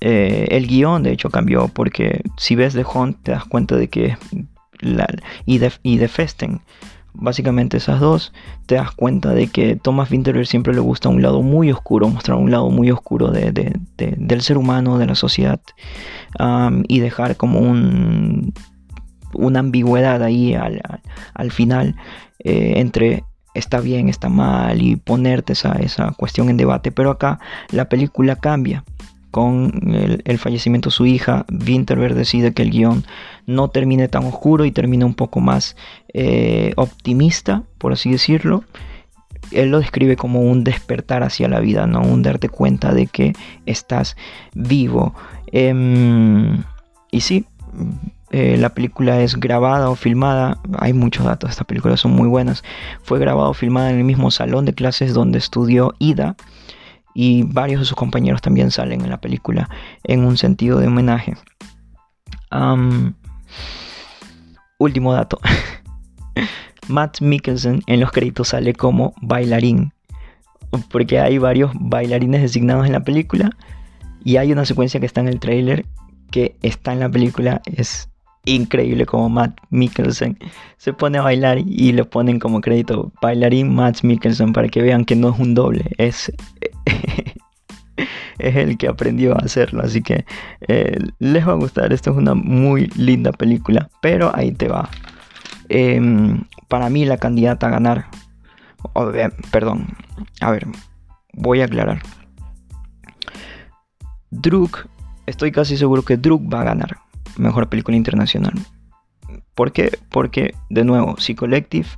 eh, 0.01 0.47
el 0.51 0.67
guion 0.67 1.03
de 1.03 1.13
hecho 1.13 1.31
cambió 1.31 1.69
porque 1.69 2.23
si 2.37 2.55
ves 2.55 2.75
The 2.75 2.85
Hunt 2.85 3.23
te 3.23 3.33
das 3.33 3.45
cuenta 3.45 3.77
de 3.77 3.89
que 3.89 4.17
la, 4.81 5.07
y, 5.45 5.59
de, 5.59 5.73
y 5.83 5.99
de 5.99 6.09
Festen, 6.09 6.61
básicamente 7.15 7.79
esas 7.79 8.01
dos, 8.01 8.33
te 8.67 8.77
das 8.77 8.91
cuenta 8.93 9.31
de 9.31 9.49
que 9.49 9.77
Thomas 9.77 10.11
Winterberg 10.11 10.47
siempre 10.47 10.75
le 10.75 10.81
gusta 10.81 11.09
un 11.09 11.23
lado 11.23 11.43
muy 11.43 11.71
oscuro, 11.73 12.09
mostrar 12.09 12.39
un 12.39 12.51
lado 12.51 12.71
muy 12.71 12.91
oscuro 12.91 13.31
de, 13.31 13.53
del 13.97 14.43
ser 14.43 14.59
humano, 14.59 14.99
de 14.99 15.07
la 15.07 15.15
sociedad, 15.15 15.61
y 16.89 17.01
dejar 17.01 17.37
como 17.37 17.61
un, 17.61 18.53
una 19.33 19.61
ambigüedad 19.61 20.23
ahí 20.23 20.55
al, 20.55 20.83
al 21.35 21.51
final 21.51 21.97
eh, 22.41 22.75
entre 22.77 23.25
está 23.57 23.81
bien, 23.81 24.09
está 24.09 24.29
mal 24.29 24.83
y 24.83 24.97
ponerte 24.97 25.53
esa, 25.53 25.73
esa 25.75 26.13
cuestión 26.13 26.49
en 26.49 26.57
debate. 26.57 26.93
Pero 26.93 27.11
acá 27.11 27.41
la 27.71 27.89
película 27.89 28.37
cambia. 28.37 28.85
Con 29.31 30.23
el, 30.25 30.39
fallecimiento 30.39 30.89
de 30.89 30.95
su 30.95 31.05
hija, 31.05 31.45
Winterberg 31.51 32.15
decide 32.15 32.55
que 32.55 32.63
el 32.63 32.71
guion 32.71 33.05
no 33.47 33.69
termine 33.69 34.09
tan 34.09 34.25
oscuro 34.25 34.65
y 34.65 34.71
termine 34.71 35.05
un 35.05 35.13
poco 35.13 35.41
más 35.41 35.77
eh, 36.15 36.73
optimista, 36.77 37.65
por 37.77 37.93
así 37.93 38.11
decirlo. 38.11 38.65
Él 39.51 39.71
lo 39.71 39.81
describe 39.81 40.17
como 40.17 40.41
un 40.41 40.65
despertar 40.65 41.23
hacia 41.23 41.49
la 41.49 41.61
vida, 41.61 41.87
¿no? 41.87 42.01
Un 42.01 42.23
darte 42.23 42.49
cuenta 42.49 42.95
de 42.95 43.09
que 43.09 43.35
estás 43.67 44.17
vivo. 44.55 45.15
Em, 45.53 46.63
y 47.11 47.21
sí, 47.21 47.45
eh, 48.31 48.57
la 48.59 48.71
película 48.71 49.21
es 49.21 49.39
grabada 49.39 49.89
o 49.89 49.95
filmada, 49.95 50.59
hay 50.79 50.93
muchos 50.93 51.25
datos, 51.25 51.51
estas 51.51 51.67
películas 51.67 52.01
son 52.01 52.13
muy 52.13 52.29
buenas. 52.29 52.65
Fue 53.03 53.19
grabada 53.19 53.49
o 53.49 53.55
filmada 53.55 53.91
en 53.91 53.99
el 53.99 54.05
mismo 54.05 54.31
salón 54.31 54.65
de 54.65 54.75
clases 54.75 55.15
donde 55.15 55.39
estudió 55.39 55.95
Ida 55.99 56.37
y 57.15 57.45
varios 57.45 57.81
de 57.81 57.87
sus 57.87 57.97
compañeros 57.97 58.43
también 58.43 58.71
salen 58.71 59.01
en 59.01 59.11
la 59.11 59.21
película 59.21 59.71
en 60.05 60.25
un 60.25 60.37
sentido 60.37 60.81
de 60.81 60.89
homenaje. 60.89 61.35
último 64.79 65.15
dato. 65.15 65.41
Matt 66.89 67.21
Mikkelsen 67.21 67.83
en 67.87 68.01
los 68.01 68.13
créditos 68.13 68.49
sale 68.49 68.75
como 68.75 69.15
bailarín. 69.23 69.93
Porque 70.91 71.21
hay 71.21 71.39
varios 71.39 71.71
bailarines 71.75 72.43
designados 72.43 72.87
en 72.87 72.93
la 72.93 73.01
película. 73.01 73.51
Y 74.23 74.37
hay 74.37 74.53
una 74.53 74.67
secuencia 74.67 75.01
que 75.01 75.07
está 75.07 75.21
en 75.21 75.29
el 75.29 75.41
trailer 75.41 75.87
que 76.31 76.57
está 76.61 76.93
en 76.93 77.01
la 77.01 77.09
película. 77.09 77.63
Es 77.65 78.11
increíble 78.47 79.05
como 79.05 79.29
Matt 79.29 79.59
Mikkelsen 79.71 80.39
se 80.79 80.93
pone 80.93 81.19
a 81.19 81.23
bailar 81.23 81.59
y 81.59 81.93
le 81.93 82.05
ponen 82.05 82.39
como 82.39 82.61
crédito 82.61 83.13
bailarín 83.21 83.75
Matt 83.75 84.03
Mikkelsen 84.03 84.53
para 84.53 84.69
que 84.69 84.81
vean 84.81 85.05
que 85.05 85.17
no 85.17 85.31
es 85.31 85.39
un 85.39 85.55
doble, 85.55 85.85
es, 85.99 86.33
es 88.39 88.57
el 88.57 88.79
que 88.79 88.89
aprendió 88.89 89.35
a 89.35 89.41
hacerlo. 89.41 89.83
Así 89.83 90.01
que 90.01 90.25
eh, 90.69 90.99
les 91.19 91.47
va 91.47 91.53
a 91.53 91.57
gustar. 91.57 91.93
Esto 91.93 92.11
es 92.13 92.17
una 92.17 92.35
muy 92.35 92.87
linda 92.97 93.33
película, 93.33 93.91
pero 94.01 94.35
ahí 94.35 94.53
te 94.53 94.69
va. 94.69 94.89
Em, 95.69 96.45
para 96.69 96.89
mí 96.89 97.05
la 97.05 97.19
candidata 97.19 97.67
a 97.67 97.71
ganar, 97.71 98.07
perdón, 99.51 99.89
a 100.41 100.51
ver, 100.51 100.67
voy 101.33 101.61
a 101.61 101.65
aclarar. 101.65 102.01
Druk, 104.31 104.87
estoy 105.27 105.51
casi 105.51 105.77
seguro 105.77 106.03
que 106.03 106.17
Druk 106.17 106.43
va 106.53 106.61
a 106.61 106.65
ganar 106.65 107.06
mejor 107.39 107.69
película 107.69 107.97
internacional. 107.97 108.55
¿Por 109.55 109.73
qué? 109.73 109.99
Porque, 110.11 110.55
de 110.69 110.85
nuevo, 110.85 111.17
Si 111.19 111.35
Collective 111.35 111.89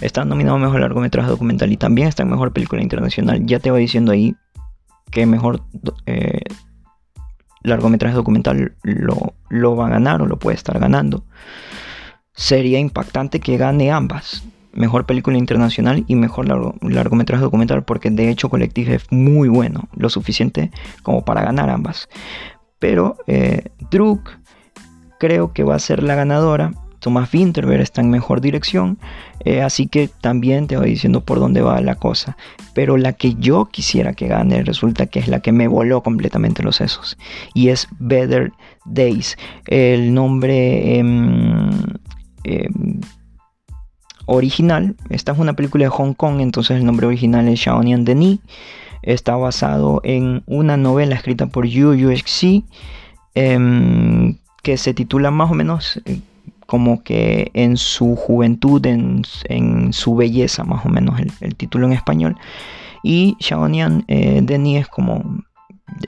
está 0.00 0.24
nominado 0.24 0.56
a 0.56 0.60
mejor 0.60 0.80
largometraje 0.80 1.28
documental 1.28 1.70
y 1.72 1.76
también 1.76 2.08
está 2.08 2.24
en 2.24 2.30
mejor 2.30 2.52
película 2.52 2.82
internacional. 2.82 3.46
Ya 3.46 3.60
te 3.60 3.70
va 3.70 3.78
diciendo 3.78 4.10
ahí 4.10 4.34
que 5.12 5.24
mejor 5.24 5.62
eh, 6.06 6.40
largometraje 7.62 8.16
documental 8.16 8.74
lo, 8.82 9.34
lo 9.48 9.76
va 9.76 9.86
a 9.86 9.90
ganar 9.90 10.20
o 10.20 10.26
lo 10.26 10.38
puede 10.38 10.56
estar 10.56 10.78
ganando. 10.80 11.24
Sería 12.32 12.80
impactante 12.80 13.40
que 13.40 13.56
gane 13.56 13.92
ambas. 13.92 14.44
Mejor 14.72 15.06
película 15.06 15.38
internacional 15.38 16.04
y 16.06 16.16
mejor 16.16 16.46
largometraje 16.82 17.42
documental, 17.42 17.84
porque 17.84 18.10
de 18.10 18.28
hecho 18.28 18.50
Collective 18.50 18.96
es 18.96 19.10
muy 19.10 19.48
bueno, 19.48 19.88
lo 19.96 20.10
suficiente 20.10 20.70
como 21.02 21.24
para 21.24 21.42
ganar 21.42 21.70
ambas. 21.70 22.08
Pero 22.78 23.16
eh, 23.26 23.70
Druk 23.90 24.28
creo 25.18 25.52
que 25.52 25.64
va 25.64 25.74
a 25.74 25.80
ser 25.80 26.02
la 26.02 26.14
ganadora 26.14 26.72
Thomas 27.06 27.32
Winterberg 27.32 27.80
está 27.80 28.00
en 28.00 28.10
mejor 28.10 28.40
dirección, 28.40 28.98
eh, 29.44 29.62
así 29.62 29.86
que 29.86 30.08
también 30.20 30.66
te 30.66 30.76
voy 30.76 30.90
diciendo 30.90 31.20
por 31.20 31.38
dónde 31.38 31.62
va 31.62 31.80
la 31.80 31.94
cosa. 31.94 32.36
Pero 32.74 32.96
la 32.96 33.12
que 33.12 33.34
yo 33.34 33.66
quisiera 33.66 34.14
que 34.14 34.26
gane 34.26 34.64
resulta 34.64 35.06
que 35.06 35.20
es 35.20 35.28
la 35.28 35.38
que 35.38 35.52
me 35.52 35.68
voló 35.68 36.02
completamente 36.02 36.64
los 36.64 36.74
sesos 36.74 37.16
y 37.54 37.68
es 37.68 37.86
Better 38.00 38.52
Days. 38.86 39.36
El 39.68 40.14
nombre 40.14 40.98
em, 40.98 41.70
em, 42.42 43.00
original, 44.26 44.96
esta 45.08 45.30
es 45.30 45.38
una 45.38 45.52
película 45.52 45.84
de 45.84 45.90
Hong 45.90 46.14
Kong, 46.14 46.40
entonces 46.40 46.78
el 46.78 46.84
nombre 46.84 47.06
original 47.06 47.46
es 47.46 47.60
Xiaonian 47.60 48.04
Denis. 48.04 48.40
Está 49.02 49.36
basado 49.36 50.00
en 50.02 50.42
una 50.46 50.76
novela 50.76 51.14
escrita 51.14 51.46
por 51.46 51.66
Yu 51.66 51.94
Yuexi 51.94 52.64
em, 53.36 54.38
que 54.66 54.76
se 54.78 54.94
titula 54.94 55.30
más 55.30 55.48
o 55.48 55.54
menos 55.54 56.00
eh, 56.06 56.18
como 56.66 57.04
que 57.04 57.52
en 57.54 57.76
su 57.76 58.16
juventud, 58.16 58.84
en, 58.84 59.22
su 59.92 60.16
belleza, 60.16 60.64
más 60.64 60.84
o 60.84 60.88
menos 60.88 61.20
el, 61.40 61.54
título 61.54 61.86
en 61.86 61.92
español. 61.92 62.36
Y 63.04 63.36
Xiaonian 63.38 64.04
eh, 64.08 64.44
es 64.44 64.88
como 64.88 65.44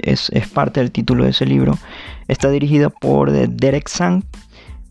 es, 0.02 0.32
parte 0.52 0.80
del 0.80 0.90
título 0.90 1.22
de 1.22 1.30
ese 1.30 1.46
libro. 1.46 1.78
Está 2.26 2.50
dirigida 2.50 2.90
por 2.90 3.30
eh, 3.30 3.46
Derek 3.48 3.86
Sang, 3.86 4.24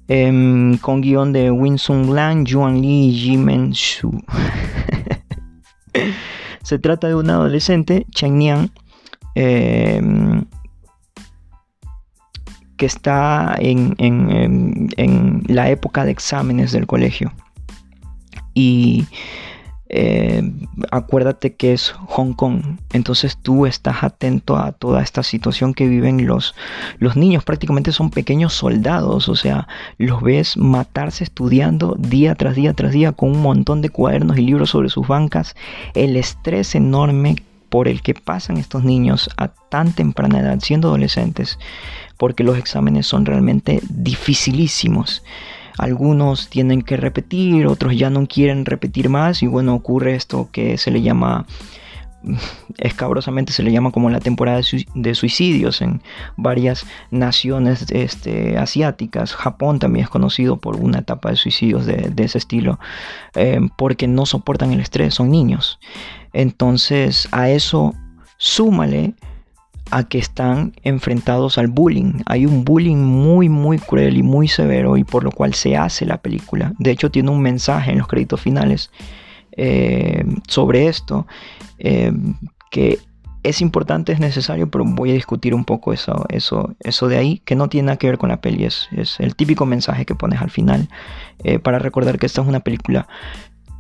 em, 0.08 0.78
con 0.78 1.02
guion 1.02 1.34
de 1.34 1.52
Winsung 1.52 2.14
Lan, 2.14 2.46
Yuan 2.46 2.82
Li 2.82 3.10
y 3.10 3.12
Jimen 3.12 3.72
Shu. 3.72 4.12
Se 6.64 6.80
trata 6.80 7.10
de 7.10 7.16
un 7.16 7.30
adolescente, 7.30 8.06
Chen 8.12 8.38
Nian, 8.38 8.72
em, 9.36 10.46
que 12.78 12.86
está 12.86 13.56
en, 13.60 13.96
la 15.48 15.70
época 15.70 16.06
de 16.06 16.12
exámenes 16.12 16.72
del 16.72 16.88
colegio. 16.88 17.34
Y 18.54 19.06
eh, 19.90 20.42
acuérdate 20.92 21.56
que 21.56 21.74
es 21.74 21.92
Hong 22.08 22.34
Kong. 22.34 22.80
Entonces 22.94 23.38
tú 23.38 23.66
estás 23.66 24.04
atento 24.04 24.58
a 24.58 24.72
toda 24.72 25.02
esta 25.02 25.24
situación 25.24 25.74
que 25.74 25.88
viven 25.88 26.26
los, 26.26 26.56
los 27.00 27.16
niños. 27.16 27.44
Prácticamente 27.44 27.92
son 27.92 28.10
pequeños 28.10 28.54
soldados. 28.54 29.30
O 29.30 29.36
sea, 29.36 29.68
los 29.98 30.22
ves 30.22 30.58
matarse 30.58 31.24
estudiando 31.24 31.96
día 31.98 32.36
tras 32.36 32.56
día 32.56 32.74
tras 32.74 32.92
día 32.92 33.12
con 33.12 33.32
un 33.32 33.42
montón 33.42 33.82
de 33.82 33.90
cuadernos 33.90 34.38
y 34.38 34.42
libros 34.42 34.72
sobre 34.72 34.90
sus 34.90 35.08
bancas. 35.08 35.56
El 35.94 36.16
estrés 36.16 36.76
enorme 36.76 37.36
por 37.70 37.88
el 37.88 38.02
que 38.02 38.14
pasan 38.14 38.58
estos 38.58 38.84
niños 38.84 39.30
a 39.38 39.50
tan 39.50 39.94
temprana 39.94 40.40
edad, 40.40 40.60
siendo 40.62 40.88
adolescentes, 40.88 41.60
porque 42.18 42.44
los 42.44 42.58
exámenes 42.58 43.08
son 43.08 43.26
realmente 43.26 43.80
dificilísimos. 43.90 45.24
Algunos 45.78 46.50
tienen 46.50 46.82
que 46.82 46.98
repetir, 46.98 47.68
otros 47.68 47.96
ya 47.96 48.10
no 48.10 48.26
quieren 48.28 48.66
repetir 48.66 49.10
más 49.10 49.44
y 49.44 49.48
bueno, 49.48 49.76
ocurre 49.76 50.16
esto 50.16 50.50
que 50.52 50.78
se 50.78 50.90
le 50.90 51.02
llama 51.02 51.46
escabrosamente 52.78 53.54
se 53.54 53.64
le 53.64 53.72
llama 53.72 53.92
como 53.92 54.10
la 54.10 54.20
temporada 54.20 54.62
de 54.96 55.16
suicidios 55.16 55.82
en 55.82 56.02
varias 56.36 56.86
naciones 57.12 57.86
este, 57.92 58.58
asiáticas. 58.58 59.34
Japón 59.34 59.80
también 59.80 60.06
es 60.06 60.10
conocido 60.10 60.58
por 60.58 60.78
una 60.78 61.00
etapa 61.00 61.30
de 61.30 61.36
suicidios 61.36 61.86
de, 61.86 62.12
ese 62.18 62.38
estilo, 62.38 62.80
eh, 63.36 63.60
porque 63.78 64.08
no 64.08 64.26
soportan 64.26 64.72
el 64.72 64.80
estrés, 64.80 65.14
son 65.14 65.30
niños. 65.30 65.80
Entonces 66.34 67.28
a 67.32 67.50
eso 67.50 67.94
súmale 68.38 69.14
a 69.92 70.04
que 70.04 70.18
están 70.18 70.74
enfrentados 70.84 71.58
al 71.58 71.68
bullying. 71.68 72.22
Hay 72.26 72.46
un 72.46 72.64
bullying 72.64 72.98
muy, 72.98 73.50
muy 73.50 73.80
cruel 73.80 74.18
y 74.18 74.24
muy 74.24 74.48
severo 74.48 74.98
y 74.98 75.04
por 75.04 75.24
lo 75.24 75.32
cual 75.32 75.54
se 75.54 75.76
hace 75.78 76.06
la 76.06 76.18
película. 76.18 76.74
De 76.80 76.92
hecho, 76.92 77.12
tiene 77.12 77.30
un 77.30 77.42
mensaje 77.42 77.92
en 77.92 78.00
los 78.00 78.08
créditos 78.08 78.42
finales 78.42 78.92
eh, 79.56 80.24
sobre 80.48 80.88
esto 80.88 81.26
eh, 81.80 82.12
que 82.70 83.00
es 83.44 83.62
importante, 83.62 84.12
es 84.12 84.20
necesario, 84.20 84.70
pero 84.70 84.84
voy 84.86 85.12
a 85.12 85.14
discutir 85.14 85.56
un 85.56 85.64
poco 85.64 85.94
eso, 85.94 86.26
eso, 86.30 86.76
eso 86.80 87.08
de 87.08 87.18
ahí, 87.18 87.42
que 87.46 87.56
no 87.56 87.70
tiene 87.70 87.88
nada 87.88 87.98
que 87.98 88.08
ver 88.08 88.18
con 88.18 88.30
la 88.30 88.42
peli, 88.42 88.66
es, 88.66 88.90
el 89.20 89.36
típico 89.36 89.66
mensaje 89.66 90.06
que 90.06 90.16
pones 90.16 90.42
al 90.42 90.50
final 90.50 90.90
eh, 91.44 91.58
para 91.60 91.80
recordar 91.80 92.20
que 92.20 92.26
esta 92.26 92.42
es 92.42 92.48
una 92.48 92.60
película 92.60 93.08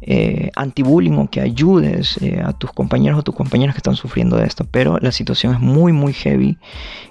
eh, 0.01 0.51
anti-bullying 0.55 1.17
o 1.17 1.27
que 1.27 1.41
ayudes 1.41 2.21
eh, 2.21 2.39
a 2.45 2.53
tus 2.53 2.71
compañeros 2.71 3.19
o 3.19 3.23
tus 3.23 3.33
compañeras 3.33 3.73
que 3.73 3.79
están 3.79 3.95
sufriendo 3.95 4.37
de 4.37 4.45
esto. 4.45 4.63
Pero 4.69 4.99
la 5.01 5.11
situación 5.11 5.55
es 5.55 5.59
muy, 5.59 5.91
muy 5.91 6.13
heavy 6.13 6.59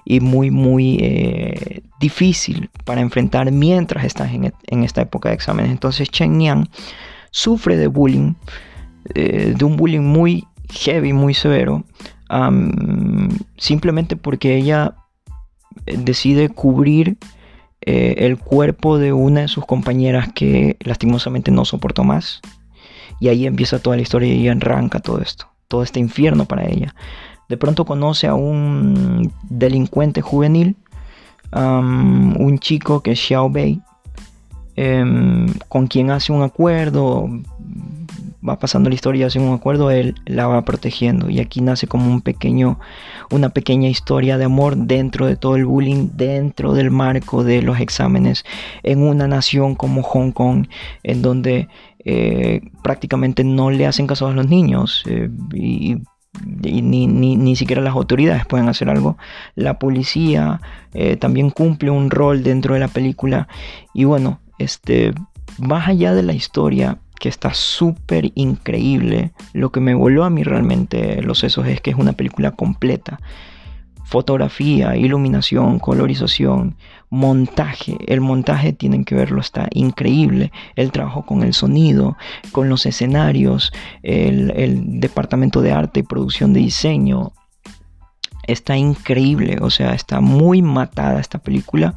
y 0.04 0.20
muy, 0.20 0.52
muy 0.52 0.98
eh, 1.00 1.82
difícil 1.98 2.70
para 2.84 3.00
enfrentar 3.00 3.50
mientras 3.50 4.04
estás 4.04 4.30
en, 4.32 4.84
esta 4.84 5.02
época 5.02 5.30
de 5.30 5.34
exámenes. 5.34 5.72
Entonces 5.72 6.08
Chen 6.10 6.38
Nian 6.38 6.68
sufre 7.32 7.76
de 7.76 7.88
bullying, 7.88 8.34
de 9.14 9.64
un 9.64 9.76
bullying 9.76 10.00
muy 10.00 10.44
heavy, 10.70 11.12
muy 11.12 11.34
severo, 11.34 11.84
simplemente 13.56 14.16
porque 14.16 14.56
ella 14.56 14.94
decide 15.84 16.48
cubrir 16.48 17.18
el 17.80 18.38
cuerpo 18.38 18.98
de 18.98 19.12
una 19.12 19.42
de 19.42 19.48
sus 19.48 19.66
compañeras 19.66 20.32
que 20.32 20.76
lastimosamente 20.80 21.50
no 21.50 21.64
soportó 21.64 22.04
más 22.04 22.40
y 23.20 23.28
ahí 23.28 23.46
empieza 23.46 23.78
toda 23.78 23.96
la 23.96 24.02
historia 24.02 24.32
y 24.34 24.48
arranca 24.48 25.00
todo 25.00 25.20
esto, 25.20 25.46
todo 25.68 25.82
este 25.82 26.00
infierno 26.00 26.44
para 26.44 26.66
ella. 26.66 26.94
De 27.48 27.56
pronto 27.56 27.84
conoce 27.84 28.26
a 28.26 28.34
un 28.34 29.32
delincuente 29.48 30.20
juvenil, 30.20 30.76
un 31.52 32.58
chico 32.58 33.02
que 33.02 33.12
es 33.12 33.20
Xiao 33.20 33.48
Bei, 33.48 33.80
em, 34.74 35.46
con 35.68 35.86
quien 35.86 36.10
hace 36.10 36.32
un 36.32 36.42
acuerdo, 36.42 37.28
va 38.46 38.58
pasando 38.58 38.88
la 38.88 38.94
historia, 38.94 39.26
hace 39.26 39.38
un 39.38 39.52
acuerdo, 39.52 39.90
él 39.90 40.14
la 40.24 40.46
va 40.46 40.64
protegiendo. 40.64 41.30
Y 41.30 41.40
aquí 41.40 41.60
nace 41.60 41.86
como 41.86 42.10
un 42.10 42.20
pequeño, 42.20 42.78
una 43.30 43.48
pequeña 43.50 43.88
historia 43.88 44.38
de 44.38 44.44
amor 44.44 44.76
dentro 44.76 45.26
de 45.26 45.36
todo 45.36 45.56
el 45.56 45.64
bullying, 45.66 46.10
dentro 46.14 46.72
del 46.74 46.90
marco 46.90 47.44
de 47.44 47.62
los 47.62 47.80
exámenes, 47.80 48.44
en 48.82 49.02
una 49.02 49.26
nación 49.28 49.74
como 49.74 50.02
Hong 50.02 50.32
Kong, 50.32 50.66
en 51.02 51.22
donde 51.22 51.68
eh, 52.08 52.60
prácticamente 52.84 53.42
no 53.42 53.72
le 53.72 53.84
hacen 53.84 54.06
caso 54.06 54.28
a 54.28 54.32
los 54.32 54.46
niños 54.46 55.02
eh, 55.08 55.28
y, 55.52 55.96
ni, 56.62 57.56
siquiera 57.56 57.82
las 57.82 57.94
autoridades 57.94 58.46
pueden 58.46 58.68
hacer 58.68 58.88
algo. 58.88 59.18
La 59.56 59.80
policía 59.80 60.60
eh, 60.94 61.16
también 61.16 61.50
cumple 61.50 61.90
un 61.90 62.10
rol 62.10 62.44
dentro 62.44 62.74
de 62.74 62.80
la 62.80 62.86
película 62.86 63.48
y 63.92 64.04
bueno, 64.04 64.38
este, 64.58 65.14
más 65.58 65.88
allá 65.88 66.14
de 66.14 66.22
la 66.22 66.32
historia 66.32 66.98
que 67.18 67.28
está 67.28 67.52
súper 67.54 68.30
increíble, 68.36 69.32
lo 69.52 69.72
que 69.72 69.80
me 69.80 69.94
voló 69.94 70.22
a 70.22 70.30
mí 70.30 70.44
realmente 70.44 71.20
los 71.22 71.40
sesos 71.40 71.66
es 71.66 71.80
que 71.80 71.90
es 71.90 71.96
una 71.96 72.12
película 72.12 72.52
completa 72.52 73.18
fotografía, 74.06 74.96
iluminación, 74.96 75.80
colorización, 75.80 76.76
montaje. 77.10 77.98
El 78.06 78.20
montaje 78.20 78.72
tienen 78.72 79.04
que 79.04 79.16
verlo, 79.16 79.40
está 79.40 79.68
increíble. 79.72 80.52
El 80.76 80.92
trabajo 80.92 81.26
con 81.26 81.42
el 81.42 81.52
sonido, 81.52 82.16
con 82.52 82.68
los 82.68 82.86
escenarios, 82.86 83.72
el, 84.02 84.52
el 84.52 85.00
departamento 85.00 85.60
de 85.60 85.72
arte 85.72 86.00
y 86.00 86.04
producción 86.04 86.52
de 86.52 86.60
diseño, 86.60 87.32
está 88.46 88.76
increíble, 88.76 89.58
o 89.60 89.70
sea, 89.70 89.92
está 89.92 90.20
muy 90.20 90.62
matada 90.62 91.20
esta 91.20 91.38
película. 91.38 91.94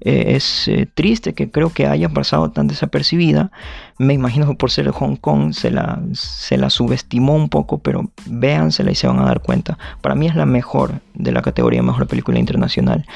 Eh, 0.00 0.34
es 0.36 0.68
eh, 0.68 0.86
triste 0.92 1.32
que 1.32 1.50
creo 1.50 1.70
que 1.70 1.86
haya 1.86 2.10
pasado 2.10 2.50
tan 2.50 2.66
desapercibida. 2.66 3.50
Me 3.98 4.12
imagino 4.12 4.46
que 4.46 4.54
por 4.54 4.70
ser 4.70 4.84
de 4.84 4.90
Hong 4.90 5.16
Kong 5.16 5.54
se 5.54 5.70
la, 5.70 6.00
se 6.12 6.58
la 6.58 6.68
subestimó 6.68 7.34
un 7.34 7.48
poco, 7.48 7.78
pero 7.78 8.10
véansela 8.26 8.90
y 8.90 8.96
se 8.96 9.06
van 9.06 9.18
a 9.20 9.24
dar 9.24 9.40
cuenta. 9.40 9.78
Para 10.02 10.14
mí 10.14 10.26
es 10.26 10.34
la 10.34 10.44
mejor 10.44 11.00
de 11.14 11.32
la 11.32 11.40
categoría 11.40 11.82
Mejor 11.82 12.06
Película 12.06 12.38
Internacional. 12.38 13.06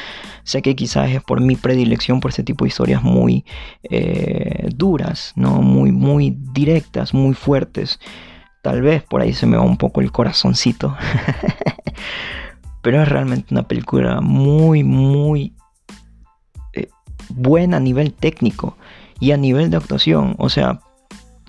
Sé 0.44 0.62
que 0.62 0.74
quizás 0.76 1.10
es 1.10 1.22
por 1.22 1.42
mi 1.42 1.56
predilección 1.56 2.20
por 2.20 2.30
este 2.30 2.42
tipo 2.42 2.64
de 2.64 2.70
historias 2.70 3.02
muy 3.02 3.44
eh, 3.82 4.70
duras, 4.74 5.32
¿no? 5.36 5.60
muy, 5.60 5.92
muy 5.92 6.34
directas, 6.52 7.12
muy 7.12 7.34
fuertes. 7.34 8.00
Tal 8.62 8.80
vez 8.80 9.02
por 9.02 9.20
ahí 9.20 9.34
se 9.34 9.46
me 9.46 9.58
va 9.58 9.62
un 9.62 9.76
poco 9.76 10.00
el 10.00 10.10
corazoncito. 10.10 10.96
Pero 12.82 13.02
es 13.02 13.08
realmente 13.08 13.52
una 13.52 13.66
película 13.66 14.20
muy, 14.20 14.84
muy 14.84 15.54
eh, 16.74 16.88
buena 17.28 17.78
a 17.78 17.80
nivel 17.80 18.12
técnico 18.12 18.76
y 19.20 19.32
a 19.32 19.36
nivel 19.36 19.70
de 19.70 19.76
actuación. 19.76 20.34
O 20.38 20.48
sea, 20.48 20.80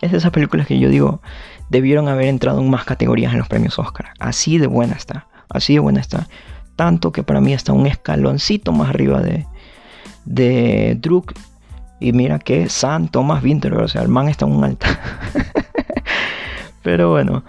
es 0.01 0.11
de 0.11 0.17
esas 0.17 0.31
películas 0.31 0.67
que 0.67 0.79
yo 0.79 0.89
digo 0.89 1.21
debieron 1.69 2.07
haber 2.07 2.27
entrado 2.27 2.61
en 2.61 2.69
más 2.69 2.83
categorías 2.83 3.31
en 3.31 3.39
los 3.39 3.47
premios 3.47 3.79
Oscar. 3.79 4.13
Así 4.19 4.57
de 4.57 4.67
buena 4.67 4.95
está. 4.95 5.27
Así 5.49 5.73
de 5.73 5.79
buena 5.79 6.01
está. 6.01 6.27
Tanto 6.75 7.11
que 7.11 7.23
para 7.23 7.41
mí 7.41 7.53
está 7.53 7.73
un 7.73 7.87
escaloncito 7.87 8.71
más 8.71 8.89
arriba 8.89 9.21
de, 9.21 9.45
de 10.25 10.97
Druk. 10.99 11.33
Y 11.99 12.13
mira 12.13 12.39
que 12.39 12.69
San 12.69 13.09
Thomas 13.09 13.43
Winterberg, 13.43 13.83
o 13.83 13.87
sea, 13.87 14.01
el 14.01 14.07
man 14.07 14.29
está 14.29 14.45
un 14.45 14.63
alta. 14.63 14.87
Pero 16.81 17.11
bueno, 17.11 17.43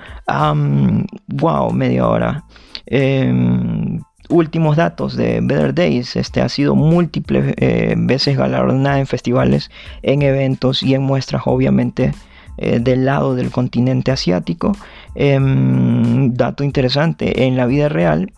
wow, 1.28 1.72
media 1.72 2.06
hora. 2.06 2.44
Em, 2.90 4.00
últimos 4.28 4.76
datos 4.76 5.16
de 5.16 5.40
Better 5.40 5.74
Days, 5.74 6.16
este 6.16 6.40
ha 6.42 6.48
sido 6.48 6.74
múltiples 6.74 7.54
eh, 7.56 7.94
veces 7.96 8.36
galardonada 8.36 8.98
en 8.98 9.06
festivales, 9.06 9.70
en 10.02 10.22
eventos 10.22 10.82
y 10.82 10.94
en 10.94 11.02
muestras, 11.02 11.42
obviamente, 11.46 12.12
eh, 12.58 12.80
del 12.80 13.04
lado 13.04 13.34
del 13.36 13.50
continente 13.50 14.10
asiático. 14.10 14.72
Em, 15.14 16.34
dato 16.34 16.64
interesante, 16.64 17.46
en 17.46 17.56
la 17.56 17.66
vida 17.66 17.88
real, 17.88 18.32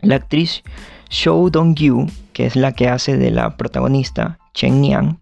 la 0.00 0.16
actriz 0.16 0.62
Shou 1.08 1.50
Dong-gyu, 1.50 2.06
que 2.32 2.46
es 2.46 2.56
la 2.56 2.72
que 2.72 2.88
hace 2.88 3.16
de 3.16 3.30
la 3.30 3.56
protagonista 3.56 4.38
Chen 4.54 4.80
Niang, 4.80 5.18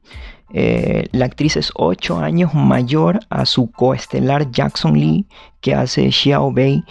eh, 0.52 1.08
la 1.12 1.26
actriz 1.26 1.56
es 1.56 1.70
8 1.74 2.18
años 2.18 2.54
mayor 2.54 3.20
a 3.30 3.46
su 3.46 3.70
coestelar 3.70 4.50
Jackson 4.50 4.98
Lee, 4.98 5.26
que 5.60 5.74
hace 5.74 6.10
Xiao 6.10 6.52
Bei 6.52 6.82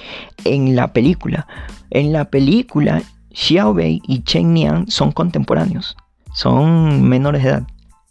en 0.45 0.76
la 0.76 0.93
película. 0.93 1.48
En 1.89 2.13
la 2.13 2.26
película, 2.26 3.02
Xiao 3.32 3.74
Bei 3.74 4.02
y 4.08 4.24
Chen 4.24 4.54
Niang 4.54 4.89
son 4.89 5.12
contemporáneos, 5.12 5.98
son 6.34 7.08
menores 7.08 7.43
de 7.43 7.50
edad. 7.50 7.63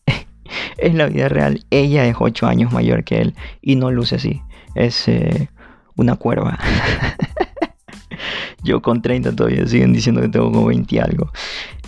en 0.78 0.98
la 0.98 1.06
vida 1.06 1.28
real, 1.28 1.64
ella 1.70 2.04
es 2.06 2.16
8 2.18 2.46
años 2.46 2.72
mayor 2.72 3.04
que 3.04 3.20
él 3.20 3.34
y 3.62 3.76
no 3.76 3.90
luce 3.90 4.16
así. 4.16 4.42
Es 4.74 5.08
eh, 5.08 5.48
una 5.96 6.16
cuerva. 6.16 6.58
Yo 8.62 8.82
con 8.82 9.02
30 9.02 9.36
todavía 9.36 9.66
siguen 9.66 9.92
diciendo 9.92 10.20
que 10.20 10.28
tengo 10.28 10.50
como 10.50 10.66
20 10.66 10.94
y 10.94 10.98
algo. 10.98 11.30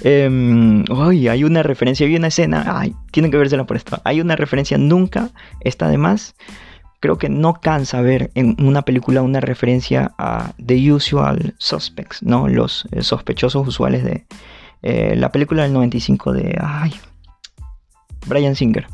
Eh, 0.03 0.85
hay 1.29 1.45
una 1.45 1.63
referencia, 1.63 2.07
hay 2.07 2.17
una 2.17 2.29
escena. 2.29 2.65
Ay, 2.79 2.95
tienen 3.11 3.31
que 3.31 3.37
vérsela 3.37 3.65
por 3.65 3.77
esto. 3.77 4.01
Hay 4.05 4.21
una 4.21 4.37
referencia, 4.37 4.79
nunca 4.79 5.31
está 5.61 5.89
de 5.89 5.99
más. 5.99 6.35
Creo 7.01 7.19
que 7.19 7.29
no 7.29 7.55
cansa 7.55 8.01
ver 8.03 8.31
en 8.35 8.57
una 8.63 8.83
película 8.83 9.23
una 9.23 9.41
referencia 9.41 10.13
a 10.19 10.53
The 10.65 10.93
Usual 10.93 11.55
Suspects, 11.59 12.23
¿no? 12.23 12.47
Los 12.47 12.87
eh, 12.93 13.03
sospechosos 13.03 13.67
usuales 13.67 14.05
de 14.05 14.27
eh, 14.83 15.15
la 15.17 15.33
película 15.33 15.63
del 15.63 15.73
95 15.73 16.33
de. 16.33 16.59
Ay, 16.61 16.93
Brian 18.27 18.55
Singer. 18.55 18.87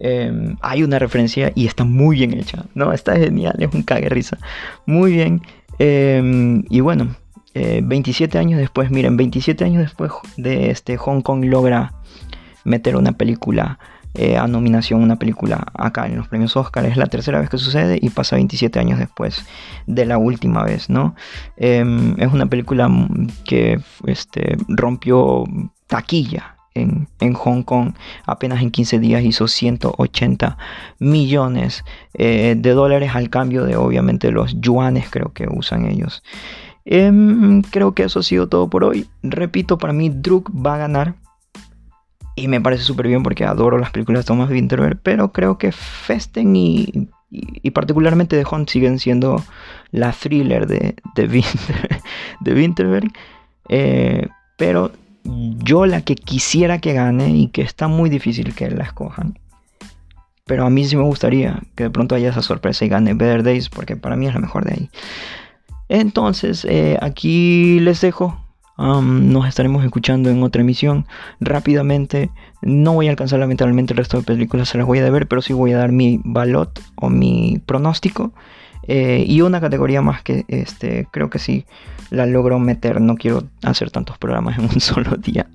Em, 0.00 0.56
hay 0.60 0.82
una 0.82 0.98
referencia 0.98 1.52
y 1.54 1.66
está 1.66 1.84
muy 1.84 2.16
bien 2.16 2.32
hecha, 2.32 2.64
¿no? 2.74 2.92
Está 2.92 3.16
genial, 3.16 3.56
es 3.58 3.72
un 3.74 3.82
cague 3.82 4.08
risa. 4.08 4.38
Muy 4.86 5.12
bien. 5.12 5.42
Em, 5.78 6.64
y 6.68 6.80
bueno, 6.80 7.14
27 7.54 8.36
eh, 8.36 8.40
años 8.40 8.58
después, 8.58 8.90
miren, 8.90 9.16
27 9.16 9.64
años 9.64 9.82
después 9.82 10.12
de 10.36 10.70
este 10.70 10.96
Hong 10.96 11.22
Kong 11.22 11.44
logra 11.44 11.94
meter 12.64 12.96
una 12.96 13.12
película 13.12 13.78
eh, 14.14 14.36
a 14.36 14.46
nominación, 14.46 15.02
una 15.02 15.16
película 15.16 15.66
acá 15.74 16.06
en 16.06 16.16
los 16.16 16.28
premios 16.28 16.56
Oscar. 16.56 16.86
Es 16.86 16.96
la 16.96 17.06
tercera 17.06 17.40
vez 17.40 17.50
que 17.50 17.58
sucede 17.58 17.98
y 18.00 18.10
pasa 18.10 18.36
27 18.36 18.78
años 18.78 18.98
después 18.98 19.46
de 19.86 20.06
la 20.06 20.18
última 20.18 20.64
vez, 20.64 20.90
¿no? 20.90 21.14
Em, 21.56 22.14
es 22.18 22.32
una 22.32 22.46
película 22.46 22.90
que 23.44 23.80
este, 24.06 24.56
rompió 24.68 25.44
taquilla 25.86 26.57
en, 26.80 27.34
Hong 27.34 27.62
Kong 27.62 27.94
apenas 28.24 28.62
en 28.62 28.70
15 28.70 28.98
días 28.98 29.22
hizo 29.24 29.48
180 29.48 30.58
millones 30.98 31.84
eh, 32.14 32.54
de 32.56 32.70
dólares 32.70 33.12
al 33.14 33.30
cambio 33.30 33.64
de 33.64 33.76
obviamente 33.76 34.30
los 34.30 34.60
yuanes 34.60 35.08
creo 35.10 35.32
que 35.32 35.46
usan 35.48 35.86
ellos. 35.86 36.22
Em, 36.90 37.60
creo 37.60 37.92
que 37.92 38.04
eso 38.04 38.20
ha 38.20 38.22
sido 38.22 38.48
todo 38.48 38.70
por 38.70 38.82
hoy. 38.82 39.06
Repito, 39.22 39.76
para 39.76 39.92
mí 39.92 40.08
Druk 40.08 40.50
va 40.50 40.76
a 40.76 40.78
ganar. 40.78 41.16
Y 42.34 42.48
me 42.48 42.62
parece 42.62 42.84
súper 42.84 43.08
bien 43.08 43.22
porque 43.22 43.44
adoro 43.44 43.76
las 43.76 43.90
películas 43.90 44.24
de 44.24 44.28
Thomas 44.28 44.48
Winterberg. 44.48 44.98
Pero 45.02 45.30
creo 45.30 45.58
que 45.58 45.70
Festen 45.70 46.56
y, 46.56 47.10
particularmente 47.74 48.42
The 48.42 48.48
Hunt 48.50 48.70
siguen 48.70 48.98
siendo 48.98 49.44
la 49.90 50.12
thriller 50.12 50.66
de, 50.66 50.94
de, 51.14 51.28
de 52.40 52.54
Winterberg. 52.54 53.12
Eh, 53.68 54.28
pero 54.56 54.90
yo 55.58 55.86
la 55.86 56.02
que 56.02 56.14
quisiera 56.14 56.78
que 56.78 56.92
gane 56.92 57.30
y 57.30 57.48
que 57.48 57.62
está 57.62 57.88
muy 57.88 58.10
difícil 58.10 58.54
que 58.54 58.70
la 58.70 58.84
escojan. 58.84 59.38
Pero 60.46 60.64
a 60.64 60.70
mí 60.70 60.84
sí 60.84 60.96
me 60.96 61.02
gustaría 61.02 61.60
que 61.74 61.84
de 61.84 61.90
pronto 61.90 62.14
haya 62.14 62.30
esa 62.30 62.42
sorpresa 62.42 62.84
y 62.84 62.88
gane 62.88 63.14
Better 63.14 63.42
Days 63.42 63.68
porque 63.68 63.96
para 63.96 64.16
mí 64.16 64.26
es 64.26 64.34
la 64.34 64.40
mejor 64.40 64.64
de 64.64 64.72
ahí. 64.72 64.90
Entonces, 65.88 66.64
eh, 66.64 66.98
aquí 67.00 67.80
les 67.80 68.00
dejo. 68.00 68.38
nos 68.78 69.46
estaremos 69.46 69.84
escuchando 69.84 70.30
en 70.30 70.42
otra 70.42 70.62
emisión 70.62 71.06
rápidamente. 71.40 72.30
No 72.62 72.94
voy 72.94 73.08
a 73.08 73.10
alcanzar 73.10 73.38
lamentablemente 73.40 73.92
el 73.92 73.98
resto 73.98 74.18
de 74.18 74.22
películas, 74.22 74.68
se 74.68 74.78
las 74.78 74.86
voy 74.86 75.00
a 75.00 75.10
ver, 75.10 75.28
pero 75.28 75.42
sí 75.42 75.52
voy 75.52 75.72
a 75.72 75.78
dar 75.78 75.92
mi 75.92 76.20
balot 76.24 76.80
o 76.96 77.10
mi 77.10 77.60
pronóstico. 77.66 78.32
Eh, 78.88 79.24
y 79.26 79.42
una 79.42 79.60
categoría 79.60 80.02
más 80.02 80.22
que 80.22 80.44
este, 80.48 81.06
creo 81.10 81.30
que 81.30 81.38
sí 81.38 81.66
la 82.10 82.26
logro 82.26 82.58
meter. 82.58 83.00
No 83.00 83.16
quiero 83.16 83.44
hacer 83.62 83.90
tantos 83.90 84.18
programas 84.18 84.58
en 84.58 84.64
un 84.64 84.80
solo 84.80 85.16
día. 85.16 85.46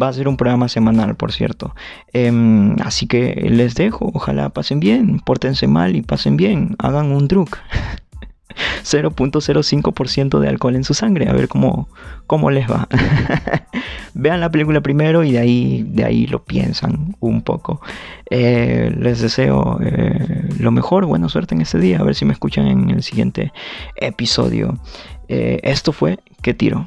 Va 0.00 0.08
a 0.08 0.12
ser 0.12 0.28
un 0.28 0.36
programa 0.36 0.68
semanal, 0.68 1.14
por 1.14 1.32
cierto. 1.32 1.74
Em, 2.12 2.76
así 2.82 3.06
que 3.06 3.34
les 3.50 3.74
dejo. 3.74 4.10
Ojalá 4.14 4.48
pasen 4.48 4.80
bien. 4.80 5.20
Pórtense 5.20 5.66
mal 5.66 5.96
y 5.96 6.02
pasen 6.02 6.36
bien. 6.36 6.76
Hagan 6.78 7.12
un 7.12 7.28
druk. 7.28 7.58
0.05% 8.82 10.38
de 10.38 10.48
alcohol 10.48 10.76
en 10.76 10.84
su 10.84 10.94
sangre, 10.94 11.28
a 11.28 11.32
ver 11.32 11.48
cómo, 11.48 11.88
cómo 12.26 12.50
les 12.50 12.70
va. 12.70 12.88
Vean 14.14 14.40
la 14.40 14.50
película 14.50 14.80
primero 14.80 15.24
y 15.24 15.32
de 15.32 15.38
ahí, 15.38 15.86
de 15.88 16.04
ahí 16.04 16.26
lo 16.26 16.44
piensan 16.44 17.16
un 17.20 17.42
poco. 17.42 17.80
Eh, 18.30 18.94
les 18.98 19.20
deseo 19.20 19.78
eh, 19.82 20.48
lo 20.58 20.70
mejor, 20.70 21.06
buena 21.06 21.28
suerte 21.28 21.54
en 21.54 21.60
este 21.62 21.78
día, 21.78 21.98
a 21.98 22.02
ver 22.02 22.14
si 22.14 22.24
me 22.24 22.32
escuchan 22.32 22.66
en 22.66 22.90
el 22.90 23.02
siguiente 23.02 23.52
episodio. 23.96 24.78
Eh, 25.28 25.60
esto 25.62 25.92
fue 25.92 26.18
Que 26.42 26.54
Tiro. 26.54 26.86